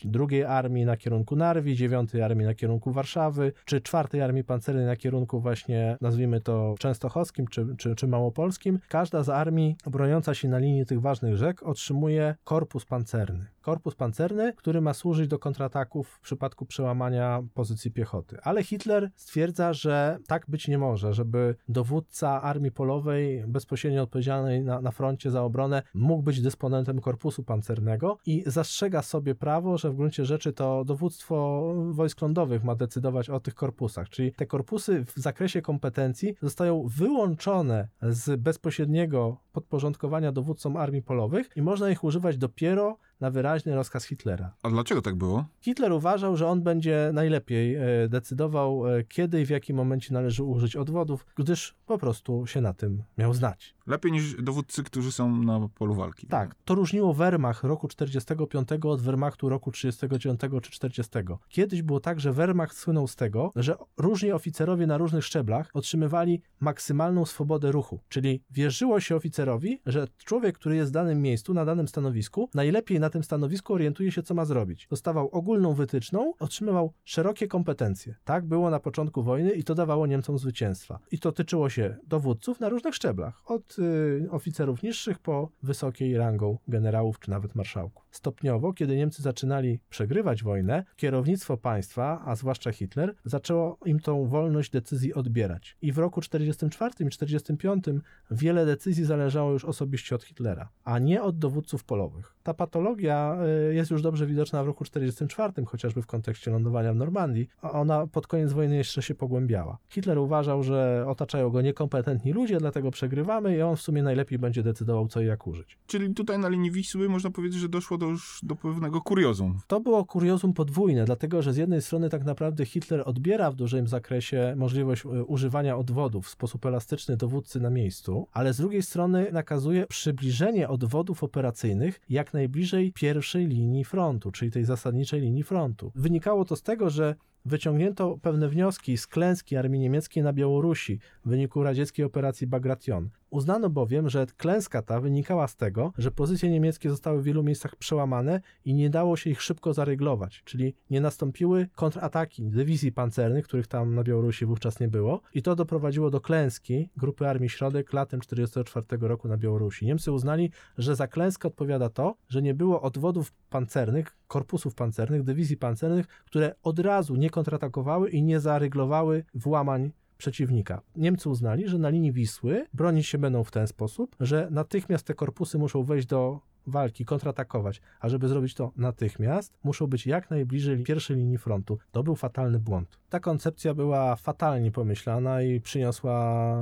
drugiej 0.05 0.45
armii 0.45 0.85
na 0.85 0.97
kierunku 0.97 1.37
Narwi, 1.37 1.77
dziewiątej 1.77 2.23
armii 2.23 2.47
na 2.47 2.55
kierunku 2.55 2.93
Warszawy, 2.93 3.53
czy 3.65 3.81
czwartej 3.81 4.23
armii 4.23 4.45
pancernej 4.45 4.87
na 4.87 4.97
kierunku 4.97 5.41
właśnie, 5.41 5.97
nazwijmy 6.01 6.41
to 6.41 6.75
częstochowskim 6.79 7.47
czy, 7.47 7.67
czy, 7.79 7.95
czy 7.95 8.07
małopolskim, 8.07 8.79
każda 8.89 9.23
z 9.23 9.29
armii 9.29 9.77
broniąca 9.87 10.35
się 10.35 10.49
na 10.49 10.59
linii 10.59 10.87
tych 10.87 11.01
ważnych 11.01 11.37
rzek 11.37 11.63
otrzymuje 11.63 12.35
korpus 12.45 12.85
pancerny. 12.85 13.47
Korpus 13.63 13.95
pancerny, 13.95 14.53
który 14.57 14.81
ma 14.81 14.95
służyć 14.95 15.29
do 15.29 15.39
kontrataków 15.39 16.09
w 16.09 16.21
przypadku 16.21 16.67
przełamania 16.67 17.43
pozycji 17.55 17.91
piechoty. 17.91 18.39
Ale 18.43 18.63
Hitler 18.63 19.11
stwierdza, 19.17 19.73
że 19.73 20.19
tak 20.27 20.45
być 20.49 20.69
nie 20.69 20.79
może, 20.79 21.13
żeby 21.13 21.55
dowódca 21.69 22.43
armii 22.43 22.71
polowej 22.71 23.45
bezpośrednio 23.47 24.03
odpowiedzialnej 24.03 24.65
na, 24.65 24.81
na 24.81 24.91
froncie 24.91 25.31
za 25.31 25.43
obronę 25.43 25.83
mógł 25.99 26.23
być 26.23 26.41
dysponentem 26.41 27.01
korpusu 27.01 27.43
pancernego 27.43 28.19
i 28.27 28.43
zastrzega 28.47 29.03
sobie 29.03 29.35
prawo, 29.35 29.79
że 29.79 29.91
w 29.91 29.97
gruncie 29.97 30.25
rzeczy 30.25 30.53
to 30.53 30.85
dowództwo 30.85 31.63
wojsk 31.91 32.23
lądowych 32.23 32.65
ma 32.65 32.75
decydować 32.75 33.31
o 33.31 33.41
tych 33.41 33.55
korpusach. 33.55 34.09
Czyli 34.09 34.33
te 34.33 34.47
korpusy 34.47 35.05
w 35.05 35.13
zakresie 35.17 35.63
kompetencji 35.63 36.35
zostają 36.43 36.87
wyłączone 36.87 37.89
z 38.03 38.41
bezpośredniego 38.41 39.37
podporządkowania 39.53 40.33
dowódcom 40.33 40.77
armii 40.77 41.03
polowych 41.03 41.51
i 41.57 41.63
można 41.63 41.91
ich 41.91 42.05
używać 42.05 42.37
dopiero 42.37 42.99
na 43.21 43.31
wyraźny 43.31 43.75
rozkaz 43.75 44.05
Hitlera. 44.05 44.55
A 44.63 44.71
dlaczego 44.71 45.03
tak 45.03 45.15
było? 45.15 45.45
Hitler 45.61 45.93
uważał, 45.93 46.37
że 46.37 46.47
on 46.47 46.63
będzie 46.63 47.11
najlepiej 47.13 47.75
e, 47.75 48.09
decydował, 48.09 48.89
e, 48.89 49.05
kiedy 49.05 49.41
i 49.41 49.47
w 49.47 49.51
jakim 49.51 49.77
momencie 49.77 50.15
należy 50.15 50.45
użyć 50.45 50.77
odwodów, 50.77 51.27
gdyż 51.37 51.75
po 51.87 51.99
prostu 51.99 52.47
się 52.47 52.61
na 52.61 52.73
tym 52.73 53.03
miał 53.19 53.35
znać. 53.35 53.75
Lepiej 53.87 54.13
niż 54.13 54.43
dowódcy, 54.43 54.83
którzy 54.83 55.13
są 55.13 55.37
na 55.37 55.69
polu 55.69 55.95
walki. 55.95 56.27
Tak, 56.27 56.55
to 56.65 56.75
różniło 56.75 57.15
Wehrmacht 57.15 57.65
roku 57.65 57.89
45 57.89 58.69
od 58.83 59.03
Wehrmachtu 59.03 59.49
roku 59.49 59.73
39 59.73 60.41
czy 60.63 60.71
40. 60.71 61.13
Kiedyś 61.49 61.83
było 61.83 62.01
tak, 62.01 62.21
że 62.21 62.33
Wehrmacht 62.33 62.77
słynął 62.77 63.09
z 63.09 63.17
tego, 63.17 63.53
że 63.57 63.77
różni 63.97 64.33
oficerowie 64.33 64.87
na 64.87 64.99
różnych 64.99 65.25
szczeblach 65.25 65.71
otrzymywali 65.75 66.43
maksymalną 66.61 67.25
swobodę 67.25 67.73
ruchu, 67.73 68.01
czyli 68.09 68.43
wierzyło 68.51 69.01
się 69.01 69.17
oficerowi, 69.17 69.81
że 69.87 70.09
człowiek, 70.25 70.59
który 70.59 70.77
jest 70.77 70.91
w 70.91 70.95
danym 70.95 71.23
miejscu, 71.23 71.55
na 71.55 71.65
danym 71.65 71.89
stanowisku, 71.89 72.51
najlepiej 72.55 73.01
na 73.01 73.08
tym 73.11 73.25
stanowisku 73.25 73.75
orientuje 73.75 74.13
się, 74.13 74.23
co 74.23 74.35
ma 74.35 74.45
zrobić. 74.45 74.87
Dostawał 74.91 75.29
ogólną 75.29 75.75
wytyczną, 75.75 76.35
otrzymywał 76.39 76.93
szerokie 77.05 77.49
kompetencje. 77.49 78.15
Tak 78.25 78.45
było 78.45 78.71
na 78.71 78.81
początku 78.81 79.23
wojny 79.23 79.51
i 79.51 79.65
to 79.65 79.75
dawało 79.75 80.07
Niemcom 80.07 80.39
zwycięstwa. 80.39 80.99
I 81.11 81.19
to 81.19 81.33
tyczyło 81.33 81.71
się 81.71 81.97
dowódców 82.07 82.61
na 82.61 82.69
różnych 82.69 82.95
szczeblach, 82.95 83.43
od 83.51 83.77
y, 83.79 84.29
oficerów 84.31 84.83
niższych 84.83 85.19
po 85.19 85.51
wysokiej 85.63 86.17
rangą 86.17 86.59
generałów 86.69 87.19
czy 87.19 87.31
nawet 87.31 87.55
marszałków. 87.55 88.08
Stopniowo, 88.19 88.73
kiedy 88.73 88.97
Niemcy 88.97 89.23
zaczynali 89.23 89.81
przegrywać 89.91 90.43
wojnę, 90.43 90.85
kierownictwo 90.97 91.57
państwa, 91.57 92.23
a 92.27 92.37
zwłaszcza 92.37 92.73
Hitler, 92.73 93.15
zaczęło 93.25 93.79
im 93.85 94.01
tą 94.01 94.27
wolność 94.27 94.71
decyzji 94.71 95.15
odbierać. 95.15 95.77
I 95.83 95.93
w 95.93 95.99
roku 95.99 96.21
44 96.21 96.95
i 97.07 97.11
45 97.11 97.85
wiele 98.31 98.67
decyzji 98.67 99.05
zależało 99.05 99.53
już 99.53 99.65
osobiście 99.65 100.15
od 100.15 100.23
Hitlera, 100.23 100.69
a 100.85 100.99
nie 100.99 101.23
od 101.23 101.39
dowódców 101.39 101.85
polowych. 101.85 102.35
Ta 102.43 102.55
patologia 102.55 103.39
y, 103.71 103.75
jest 103.75 103.91
już 103.91 104.03
dobrze 104.03 104.27
widoczna 104.27 104.65
w 104.65 104.67
roku 104.67 104.85
44, 104.85 105.65
chociażby 105.65 106.03
w 106.03 106.07
kontekście 106.07 106.51
lądowania 106.51 106.93
w 106.93 106.97
Normandii, 106.97 107.49
a 107.63 107.73
ona 107.73 108.07
pod 108.07 108.27
koniec 108.27 108.53
wojny 108.53 108.77
jeszcze 108.77 109.03
się 109.03 109.15
pogłębiała. 109.15 109.79
Hitler 109.89 110.19
uważał, 110.19 110.63
że 110.63 111.05
otaczają 111.09 111.51
go 111.51 111.63
niekompetentni 111.63 112.33
ludzie, 112.33 112.59
dlatego 112.59 112.91
przegrywamy 112.91 113.57
i 113.57 113.63
on 113.63 113.77
w 113.77 113.81
sumie 113.81 114.03
najlepiej 114.03 114.39
będzie 114.39 114.63
decydował, 114.63 115.09
co 115.09 115.21
i 115.21 115.27
jak 115.27 115.47
użyć. 115.47 115.79
Czyli 115.87 116.15
tutaj 116.15 116.39
na 116.39 116.49
linii 116.49 116.71
Wisły 116.71 117.09
można 117.09 117.31
powiedzieć, 117.31 117.61
że 117.61 117.69
doszło 117.69 117.99
do 117.99 118.08
już 118.11 118.41
do 118.43 118.57
pewnego 118.57 119.01
kuriozum. 119.01 119.59
To 119.67 119.81
było 119.81 120.05
kuriozum 120.05 120.53
podwójne, 120.53 121.05
dlatego 121.05 121.43
że 121.43 121.53
z 121.53 121.57
jednej 121.57 121.83
strony 121.83 122.11
tak 122.11 122.25
naprawdę 122.25 122.65
Hitler 122.65 123.03
odbiera 123.07 123.51
w 123.51 123.55
dużym 123.55 123.87
zakresie 123.87 124.55
możliwość 124.57 125.05
e, 125.05 125.09
używania 125.09 125.77
odwodów 125.77 126.27
w 126.27 126.31
sposób 126.31 126.67
elastyczny 126.67 127.17
dowódcy 127.17 127.61
na 127.61 127.71
miejscu, 127.71 128.27
ale 128.33 128.53
z 128.53 128.57
drugiej 128.57 128.83
strony 128.83 129.29
nakazuje 129.33 129.87
przybliżenie 129.87 130.69
odwodów 130.69 131.25
operacyjnych 131.25 132.01
jak 132.09 132.35
najbliżej 132.35 132.93
pierwszej 132.93 133.47
linii 133.47 133.85
frontu, 133.85 134.33
czyli 134.33 134.51
tej 134.51 134.65
zasadniczej 134.65 135.21
linii 135.21 135.43
frontu. 135.43 135.93
Wynikało 135.95 136.45
to 136.45 136.57
z 136.57 136.63
tego, 136.63 136.91
że 136.91 137.15
wyciągnięto 137.49 138.19
pewne 138.23 138.49
wnioski 138.49 138.97
z 138.97 139.07
klęski 139.07 139.57
armii 139.57 139.81
niemieckiej 139.81 140.23
na 140.23 140.33
Białorusi 140.33 141.01
w 141.25 141.29
wyniku 141.29 141.63
radzieckiej 141.63 142.05
operacji 142.05 142.47
Bagration. 142.47 143.11
Uznano 143.31 143.71
bowiem, 143.71 144.09
że 144.09 144.27
klęska 144.37 144.83
ta 144.83 145.01
wynikała 145.01 145.49
z 145.49 145.57
tego, 145.57 145.93
że 145.99 146.11
pozycje 146.11 146.51
niemieckie 146.51 146.91
zostały 146.91 147.23
w 147.23 147.25
wielu 147.25 147.43
miejscach 147.43 147.77
przełamane 147.77 148.41
i 148.65 148.75
nie 148.75 148.91
dało 148.91 149.17
się 149.17 149.31
ich 149.31 149.43
szybko 149.43 149.73
zaryglować, 149.75 150.43
czyli 150.45 150.75
nie 150.91 151.01
nastąpiły 151.01 151.69
kontrataki 151.75 152.43
dywizji 152.43 152.93
pancernych, 152.93 153.45
których 153.45 153.67
tam 153.67 153.95
na 153.95 154.05
Białorusi 154.05 154.47
wówczas 154.47 154.81
nie 154.81 154.89
było 154.89 155.21
i 155.35 155.43
to 155.43 155.57
doprowadziło 155.57 156.11
do 156.11 156.21
klęski 156.21 156.91
grupy 156.97 157.29
Armii 157.29 157.49
Środek 157.49 157.93
latem 157.93 158.21
1944 158.21 159.09
roku 159.09 159.29
na 159.29 159.37
Białorusi. 159.37 159.87
Niemcy 159.87 160.13
uznali, 160.13 160.51
że 160.79 160.97
za 160.97 161.07
klęskę 161.07 161.49
odpowiada 161.49 161.89
to, 161.89 162.17
że 162.29 162.43
nie 162.43 162.55
było 162.55 162.83
odwodów 162.83 163.33
pancernych, 163.51 164.18
korpusów 164.29 164.75
pancernych, 164.75 165.23
dywizji 165.23 165.57
pancernych, 165.57 166.07
które 166.07 166.55
od 166.63 166.79
razu 166.79 167.17
nie 167.17 167.31
kontratakowały 167.31 168.11
i 168.11 168.23
nie 168.23 168.41
zaryglowały 168.41 169.25
włamań 169.35 169.93
przeciwnika. 170.19 170.81
Niemcy 170.97 171.29
uznali, 171.29 171.69
że 171.69 171.79
na 171.79 171.89
linii 171.89 172.13
Wisły 172.13 172.67
bronić 172.75 173.07
się 173.07 173.19
będą 173.19 173.45
w 173.45 173.51
ten 173.51 173.67
sposób, 173.67 174.17
że 174.21 174.49
natychmiast 174.51 175.07
te 175.07 175.15
korpusy 175.15 175.59
muszą 175.59 175.83
wejść 175.83 176.07
do 176.07 176.41
walki, 176.67 177.05
kontratakować, 177.05 177.81
a 178.01 178.09
żeby 178.09 178.29
zrobić 178.29 178.55
to 178.55 178.73
natychmiast, 178.77 179.59
muszą 179.65 179.87
być 179.87 180.07
jak 180.07 180.31
najbliżej 180.31 180.83
pierwszej 180.83 181.17
linii 181.17 181.39
frontu. 181.39 181.79
To 181.93 182.03
był 182.03 182.17
fatalny 182.17 182.59
błąd. 182.59 182.99
Ta 183.09 183.21
koncepcja 183.21 183.75
była 183.75 184.17
fatalnie 184.17 184.71
pomyślana 184.71 185.43
i 185.43 185.61
przyniosła 185.61 186.57